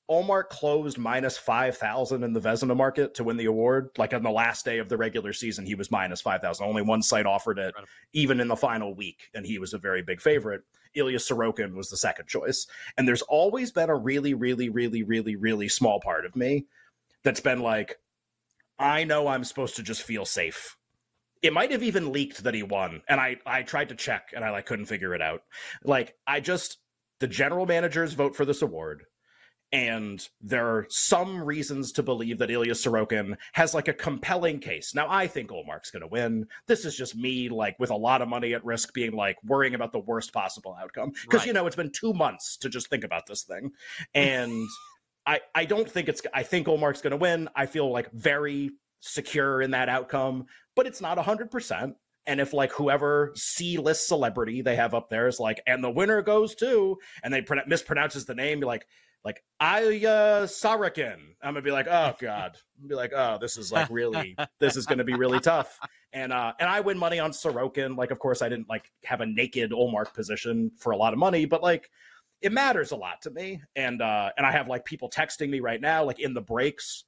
Ullmark 0.09 0.49
closed 0.49 0.99
minus 0.99 1.35
five 1.35 1.77
thousand 1.77 2.23
in 2.23 2.31
the 2.31 2.39
Vezina 2.39 2.77
market 2.77 3.15
to 3.15 3.23
win 3.23 3.37
the 3.37 3.45
award. 3.45 3.89
Like 3.97 4.13
on 4.13 4.21
the 4.21 4.29
last 4.29 4.63
day 4.63 4.77
of 4.77 4.87
the 4.87 4.97
regular 4.97 5.33
season, 5.33 5.65
he 5.65 5.73
was 5.73 5.89
minus 5.89 6.21
five 6.21 6.41
thousand. 6.41 6.67
Only 6.67 6.83
one 6.83 7.01
site 7.01 7.25
offered 7.25 7.57
it, 7.57 7.73
even 8.13 8.39
in 8.39 8.47
the 8.47 8.55
final 8.55 8.93
week, 8.93 9.29
and 9.33 9.45
he 9.45 9.57
was 9.57 9.73
a 9.73 9.79
very 9.79 10.03
big 10.03 10.21
favorite. 10.21 10.61
Ilya 10.93 11.17
Sorokin 11.17 11.73
was 11.73 11.89
the 11.89 11.97
second 11.97 12.27
choice. 12.27 12.67
And 12.97 13.07
there's 13.07 13.23
always 13.23 13.71
been 13.71 13.89
a 13.89 13.95
really, 13.97 14.33
really, 14.33 14.69
really, 14.69 15.03
really, 15.03 15.35
really 15.35 15.67
small 15.67 15.99
part 15.99 16.25
of 16.25 16.35
me 16.35 16.67
that's 17.23 17.41
been 17.41 17.59
like, 17.59 17.97
I 18.77 19.03
know 19.05 19.27
I'm 19.27 19.43
supposed 19.43 19.75
to 19.77 19.83
just 19.83 20.03
feel 20.03 20.25
safe. 20.25 20.77
It 21.45 21.53
might 21.53 21.71
have 21.71 21.83
even 21.83 22.11
leaked 22.11 22.43
that 22.43 22.53
he 22.53 22.63
won, 22.63 23.01
and 23.07 23.19
I 23.19 23.37
I 23.45 23.61
tried 23.63 23.89
to 23.89 23.95
check 23.95 24.29
and 24.35 24.43
I 24.43 24.49
like 24.51 24.65
couldn't 24.65 24.85
figure 24.85 25.13
it 25.13 25.21
out. 25.21 25.41
Like 25.83 26.15
I 26.25 26.39
just 26.39 26.77
the 27.19 27.27
general 27.27 27.65
managers 27.65 28.13
vote 28.13 28.35
for 28.35 28.45
this 28.45 28.61
award. 28.61 29.03
And 29.71 30.25
there 30.41 30.67
are 30.67 30.85
some 30.89 31.43
reasons 31.43 31.91
to 31.93 32.03
believe 32.03 32.37
that 32.37 32.51
Ilya 32.51 32.73
Sorokin 32.73 33.35
has 33.53 33.73
like 33.73 33.87
a 33.89 33.93
compelling 33.93 34.59
case. 34.59 34.93
Now, 34.95 35.07
I 35.09 35.27
think 35.27 35.49
Ullmark's 35.49 35.91
going 35.91 36.01
to 36.01 36.07
win. 36.07 36.45
This 36.67 36.85
is 36.85 36.95
just 36.95 37.15
me, 37.15 37.49
like 37.49 37.75
with 37.79 37.89
a 37.89 37.95
lot 37.95 38.21
of 38.21 38.29
money 38.29 38.53
at 38.53 38.63
risk, 38.63 38.93
being 38.93 39.11
like 39.13 39.37
worrying 39.43 39.73
about 39.73 39.91
the 39.91 39.99
worst 39.99 40.31
possible 40.31 40.77
outcome. 40.81 41.11
Because 41.23 41.41
Right. 41.41 41.47
you 41.47 41.53
know 41.53 41.65
it's 41.67 41.75
been 41.75 41.91
two 41.91 42.13
months 42.13 42.57
to 42.57 42.69
just 42.69 42.89
think 42.89 43.03
about 43.03 43.25
this 43.27 43.43
thing, 43.43 43.71
and 44.13 44.65
I 45.25 45.41
I 45.53 45.65
don't 45.65 45.89
think 45.89 46.07
it's. 46.09 46.21
I 46.33 46.43
think 46.43 46.67
Ullmark's 46.67 47.01
going 47.01 47.11
to 47.11 47.17
win. 47.17 47.49
I 47.55 47.65
feel 47.65 47.91
like 47.91 48.11
very 48.13 48.69
secure 49.05 49.61
in 49.61 49.71
that 49.71 49.89
outcome, 49.89 50.45
but 50.75 50.87
it's 50.87 51.01
not 51.01 51.17
hundred 51.17 51.51
percent. 51.51 51.95
And 52.27 52.41
if 52.41 52.53
like 52.53 52.71
whoever 52.71 53.31
C 53.35 53.77
list 53.77 54.07
celebrity 54.07 54.61
they 54.61 54.75
have 54.75 54.93
up 54.93 55.09
there 55.09 55.27
is 55.27 55.39
like, 55.39 55.61
and 55.67 55.83
the 55.83 55.91
winner 55.91 56.21
goes 56.21 56.55
to, 56.55 56.97
and 57.23 57.33
they 57.33 57.41
pro- 57.41 57.63
mispronounces 57.65 58.25
the 58.25 58.33
name, 58.33 58.59
be 58.59 58.65
like, 58.65 58.87
like 59.23 59.43
Ilya 59.61 60.43
Sorokin. 60.43 61.17
I'm 61.41 61.53
gonna 61.53 61.61
be 61.61 61.71
like, 61.71 61.87
oh 61.87 62.13
god, 62.19 62.57
I'm 62.81 62.87
be 62.87 62.95
like, 62.95 63.11
oh, 63.15 63.37
this 63.39 63.57
is 63.57 63.71
like 63.71 63.89
really, 63.89 64.35
this 64.59 64.75
is 64.75 64.85
gonna 64.85 65.03
be 65.03 65.15
really 65.15 65.39
tough. 65.39 65.79
And 66.13 66.33
uh, 66.33 66.53
and 66.59 66.69
I 66.69 66.79
win 66.79 66.97
money 66.97 67.19
on 67.19 67.31
Sorokin. 67.31 67.97
Like, 67.97 68.11
of 68.11 68.19
course, 68.19 68.41
I 68.41 68.49
didn't 68.49 68.69
like 68.69 68.91
have 69.03 69.21
a 69.21 69.25
naked 69.25 69.71
Ullmark 69.71 70.13
position 70.13 70.71
for 70.77 70.93
a 70.93 70.97
lot 70.97 71.13
of 71.13 71.19
money, 71.19 71.45
but 71.45 71.61
like, 71.61 71.89
it 72.41 72.51
matters 72.51 72.91
a 72.91 72.95
lot 72.95 73.21
to 73.23 73.31
me. 73.31 73.61
And 73.75 74.01
uh, 74.01 74.31
and 74.37 74.45
I 74.45 74.51
have 74.51 74.67
like 74.67 74.85
people 74.85 75.09
texting 75.09 75.49
me 75.49 75.59
right 75.59 75.81
now, 75.81 76.03
like 76.03 76.19
in 76.19 76.33
the 76.33 76.41
breaks, 76.41 77.03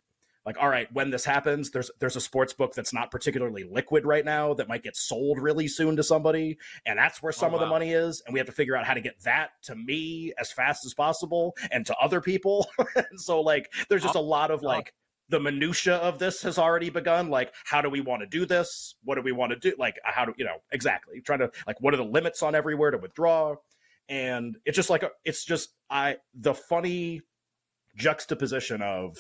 like, 0.48 0.56
all 0.62 0.70
right, 0.70 0.88
when 0.94 1.10
this 1.10 1.26
happens, 1.26 1.72
there's 1.72 1.92
there's 2.00 2.16
a 2.16 2.22
sports 2.22 2.54
book 2.54 2.74
that's 2.74 2.94
not 2.94 3.12
particularly 3.12 3.66
liquid 3.66 4.06
right 4.06 4.24
now 4.24 4.54
that 4.54 4.70
might 4.70 4.82
get 4.82 4.96
sold 4.96 5.40
really 5.40 5.68
soon 5.68 5.98
to 5.98 6.04
somebody, 6.04 6.58
and 6.86 6.98
that's 6.98 7.22
where 7.22 7.32
oh, 7.32 7.38
some 7.38 7.52
Oh, 7.52 7.56
of 7.56 7.60
the 7.60 7.68
money 7.68 7.92
is, 7.92 8.24
and 8.26 8.32
we 8.34 8.40
have 8.40 8.48
to 8.48 8.54
figure 8.54 8.78
out 8.78 8.86
how 8.86 8.94
to 8.94 9.02
get 9.02 9.22
that 9.24 9.50
to 9.64 9.76
me 9.76 10.32
as 10.40 10.50
fast 10.50 10.86
as 10.86 10.94
possible 10.94 11.54
and 11.70 11.86
to 11.86 11.96
other 11.98 12.22
people. 12.22 12.66
and 12.96 13.06
so 13.20 13.42
like, 13.42 13.74
there's 13.90 14.04
just 14.04 14.16
a 14.16 14.22
lot 14.22 14.50
of 14.50 14.64
Oh. 14.64 14.68
like 14.68 14.94
the 15.28 15.40
minutia 15.42 15.96
of 15.98 16.18
this 16.18 16.42
has 16.44 16.58
already 16.58 16.90
begun. 16.90 17.28
Like, 17.30 17.54
how 17.66 17.82
do 17.82 17.90
we 17.90 18.00
want 18.00 18.22
to 18.22 18.26
do 18.26 18.46
this? 18.46 18.96
What 19.04 19.16
do 19.16 19.22
we 19.22 19.34
want 19.34 19.52
to 19.52 19.60
do? 19.60 19.76
Like, 19.78 20.00
how 20.06 20.24
do 20.24 20.34
you 20.38 20.46
know 20.46 20.60
exactly? 20.72 21.20
Trying 21.20 21.40
to 21.40 21.52
like, 21.68 21.82
what 21.82 21.94
are 21.94 21.98
the 21.98 22.06
limits 22.06 22.42
on 22.42 22.56
everywhere 22.56 22.92
to 22.92 22.98
withdraw? 22.98 23.56
And 24.08 24.56
it's 24.64 24.78
just 24.78 24.90
like 24.90 25.04
a, 25.04 25.10
it's 25.26 25.44
just 25.44 25.72
I 25.90 26.16
the 26.34 26.54
funny 26.54 27.22
juxtaposition 27.98 28.82
of 28.82 29.18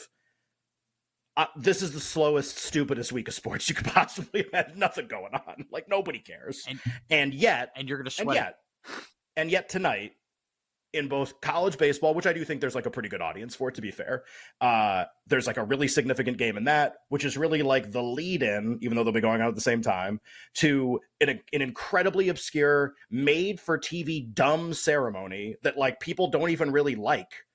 uh, 1.37 1.45
this 1.55 1.83
is 1.83 1.93
the 1.93 1.99
slowest, 1.99 2.57
stupidest 2.57 3.11
week 3.11 3.27
of 3.27 3.33
sports 3.33 3.69
you 3.69 3.75
could 3.75 3.85
possibly 3.93 4.45
have. 4.53 4.75
Nothing 4.75 5.07
going 5.07 5.33
on. 5.33 5.65
Like 5.71 5.87
nobody 5.87 6.19
cares. 6.19 6.65
And, 6.67 6.79
and 7.09 7.33
yet, 7.33 7.71
and 7.75 7.87
you're 7.87 7.99
gonna 7.99 8.09
sweat. 8.09 8.35
it. 8.35 8.39
yet, 8.39 8.59
and 9.37 9.51
yet 9.51 9.69
tonight, 9.69 10.13
in 10.93 11.07
both 11.07 11.39
college 11.41 11.77
baseball, 11.77 12.15
which 12.15 12.25
I 12.25 12.33
do 12.33 12.43
think 12.43 12.59
there's 12.59 12.73
like 12.73 12.87
a 12.87 12.89
pretty 12.89 13.09
good 13.09 13.21
audience 13.21 13.55
for, 13.55 13.69
it, 13.69 13.75
to 13.75 13.81
be 13.81 13.91
fair, 13.91 14.23
uh, 14.61 15.03
there's 15.27 15.45
like 15.45 15.57
a 15.57 15.63
really 15.63 15.87
significant 15.87 16.37
game 16.37 16.57
in 16.57 16.63
that, 16.63 16.95
which 17.09 17.23
is 17.23 17.37
really 17.37 17.61
like 17.61 17.91
the 17.91 18.01
lead 18.01 18.41
in, 18.41 18.79
even 18.81 18.95
though 18.97 19.03
they'll 19.03 19.13
be 19.13 19.21
going 19.21 19.41
out 19.41 19.49
at 19.49 19.55
the 19.55 19.61
same 19.61 19.81
time, 19.81 20.19
to 20.55 20.99
an, 21.21 21.29
an 21.53 21.61
incredibly 21.61 22.29
obscure, 22.29 22.93
made 23.11 23.59
for 23.59 23.77
TV 23.77 24.33
dumb 24.33 24.73
ceremony 24.73 25.55
that 25.61 25.77
like 25.77 25.99
people 25.99 26.29
don't 26.29 26.49
even 26.49 26.71
really 26.71 26.95
like 26.95 27.45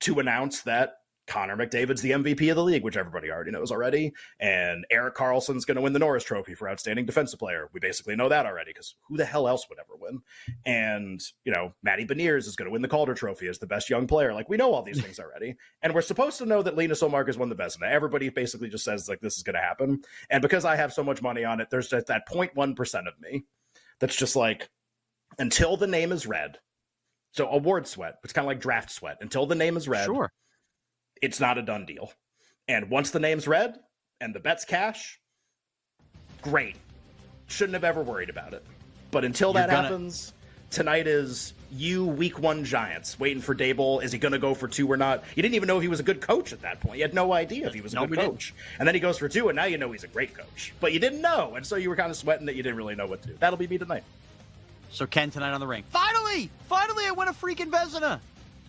to 0.00 0.20
announce 0.20 0.62
that 0.62 0.92
Connor 1.28 1.56
McDavid's 1.56 2.00
the 2.00 2.10
MVP 2.10 2.50
of 2.50 2.56
the 2.56 2.64
league, 2.64 2.82
which 2.82 2.96
everybody 2.96 3.30
already 3.30 3.50
knows 3.50 3.70
already. 3.70 4.12
And 4.40 4.84
Erik 4.90 5.14
Karlsson's 5.14 5.64
going 5.64 5.76
to 5.76 5.82
win 5.82 5.92
the 5.92 5.98
Norris 5.98 6.24
Trophy 6.24 6.54
for 6.54 6.68
Outstanding 6.68 7.06
Defensive 7.06 7.38
Player. 7.38 7.68
We 7.72 7.80
basically 7.80 8.16
know 8.16 8.28
that 8.28 8.46
already 8.46 8.72
because 8.72 8.96
who 9.02 9.16
the 9.16 9.24
hell 9.24 9.46
else 9.46 9.68
would 9.68 9.78
ever 9.78 9.94
win? 9.96 10.20
And, 10.66 11.20
you 11.44 11.52
know, 11.52 11.74
Matty 11.82 12.04
Beniers 12.06 12.46
is 12.46 12.56
going 12.56 12.66
to 12.66 12.72
win 12.72 12.82
the 12.82 12.88
Calder 12.88 13.14
Trophy 13.14 13.46
as 13.46 13.58
the 13.58 13.66
best 13.66 13.88
young 13.88 14.06
player. 14.06 14.32
Like, 14.32 14.48
we 14.48 14.56
know 14.56 14.72
all 14.72 14.82
these 14.82 15.02
things 15.04 15.18
already. 15.20 15.54
And 15.82 15.94
we're 15.94 16.00
supposed 16.02 16.38
to 16.38 16.46
know 16.46 16.62
that 16.62 16.76
Linus 16.76 17.02
Ullmark 17.02 17.26
has 17.26 17.38
won 17.38 17.48
the 17.48 17.54
best. 17.54 17.78
Everybody 17.82 18.30
basically 18.30 18.68
just 18.68 18.84
says, 18.84 19.08
like, 19.08 19.20
this 19.20 19.36
is 19.36 19.42
going 19.42 19.54
to 19.54 19.60
happen. 19.60 20.02
And 20.30 20.42
because 20.42 20.64
I 20.64 20.76
have 20.76 20.92
so 20.92 21.04
much 21.04 21.22
money 21.22 21.44
on 21.44 21.60
it, 21.60 21.68
there's 21.70 21.88
just 21.88 22.06
that 22.06 22.28
0.1% 22.28 23.08
of 23.08 23.20
me 23.20 23.44
that's 24.00 24.16
just 24.16 24.34
like, 24.34 24.68
until 25.38 25.76
the 25.76 25.86
name 25.86 26.12
is 26.12 26.26
read. 26.26 26.58
So 27.32 27.48
award 27.48 27.86
sweat, 27.86 28.16
it's 28.24 28.32
kind 28.32 28.44
of 28.44 28.48
like 28.48 28.60
draft 28.60 28.90
sweat. 28.90 29.18
Until 29.20 29.46
the 29.46 29.54
name 29.54 29.76
is 29.76 29.86
read, 29.86 30.06
Sure. 30.06 30.32
It's 31.22 31.40
not 31.40 31.58
a 31.58 31.62
done 31.62 31.86
deal. 31.86 32.12
And 32.66 32.90
once 32.90 33.10
the 33.10 33.20
name's 33.20 33.46
read 33.48 33.78
and 34.20 34.34
the 34.34 34.40
bet's 34.40 34.64
cash, 34.64 35.18
great. 36.42 36.76
Shouldn't 37.46 37.74
have 37.74 37.84
ever 37.84 38.02
worried 38.02 38.30
about 38.30 38.52
it. 38.54 38.64
But 39.10 39.24
until 39.24 39.52
that 39.54 39.70
gonna- 39.70 39.82
happens, 39.82 40.32
tonight 40.70 41.06
is 41.06 41.54
you 41.70 42.04
week 42.04 42.38
one 42.38 42.64
Giants 42.64 43.18
waiting 43.18 43.40
for 43.42 43.54
Daboll. 43.54 44.02
Is 44.02 44.12
he 44.12 44.18
going 44.18 44.32
to 44.32 44.38
go 44.38 44.54
for 44.54 44.68
two 44.68 44.90
or 44.90 44.96
not? 44.98 45.24
You 45.34 45.42
didn't 45.42 45.54
even 45.54 45.66
know 45.66 45.76
if 45.78 45.82
he 45.82 45.88
was 45.88 46.00
a 46.00 46.02
good 46.02 46.20
coach 46.20 46.52
at 46.52 46.60
that 46.62 46.80
point. 46.80 46.98
You 46.98 47.04
had 47.04 47.14
no 47.14 47.32
idea 47.32 47.66
if 47.66 47.74
he 47.74 47.80
was 47.80 47.92
a 47.92 47.96
No, 47.96 48.02
good 48.02 48.10
we 48.10 48.16
didn't. 48.18 48.30
coach. 48.32 48.54
And 48.78 48.86
then 48.86 48.94
he 48.94 49.00
goes 49.00 49.18
for 49.18 49.28
two, 49.28 49.48
and 49.48 49.56
now 49.56 49.64
you 49.64 49.78
know 49.78 49.90
he's 49.92 50.04
a 50.04 50.08
great 50.08 50.34
coach. 50.34 50.72
But 50.80 50.92
you 50.92 50.98
didn't 51.00 51.22
know, 51.22 51.54
and 51.56 51.66
so 51.66 51.76
you 51.76 51.88
were 51.88 51.96
kind 51.96 52.10
of 52.10 52.16
sweating 52.16 52.46
that 52.46 52.54
you 52.56 52.62
didn't 52.62 52.76
really 52.76 52.94
know 52.94 53.06
what 53.06 53.22
to 53.22 53.28
do. 53.28 53.34
That'll 53.38 53.58
be 53.58 53.66
me 53.66 53.78
tonight. 53.78 54.04
So 54.90 55.06
Ken 55.06 55.30
tonight 55.30 55.52
on 55.52 55.60
the 55.60 55.66
ring. 55.66 55.84
Finally, 55.90 56.50
finally, 56.68 57.04
I 57.06 57.10
win 57.12 57.28
a 57.28 57.32
freaking 57.32 57.70
Vezina. 57.70 58.20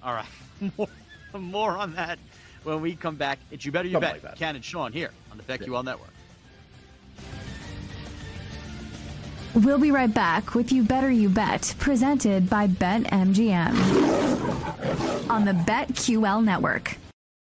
All 0.03 0.13
right, 0.13 0.25
more, 0.77 0.87
more 1.37 1.71
on 1.77 1.93
that 1.95 2.19
when 2.63 2.81
we 2.81 2.95
come 2.95 3.15
back. 3.15 3.39
It's 3.51 3.65
you 3.65 3.71
better 3.71 3.87
you 3.87 3.93
Something 3.93 4.07
bet. 4.07 4.23
like 4.23 4.31
that. 4.31 4.37
Ken 4.37 4.55
and 4.55 4.63
Sean 4.63 4.91
here 4.91 5.11
on 5.31 5.37
the 5.37 5.43
BetQL 5.43 5.83
Network. 5.83 6.09
We'll 9.55 9.79
be 9.79 9.91
right 9.91 10.13
back 10.13 10.53
with 10.53 10.71
You 10.71 10.83
Better 10.83 11.09
You 11.09 11.27
Bet, 11.27 11.73
presented 11.79 12.49
by 12.49 12.67
BetMGM 12.67 13.73
on 15.29 15.45
the 15.45 15.53
BetQL 15.53 16.43
network. 16.43 16.97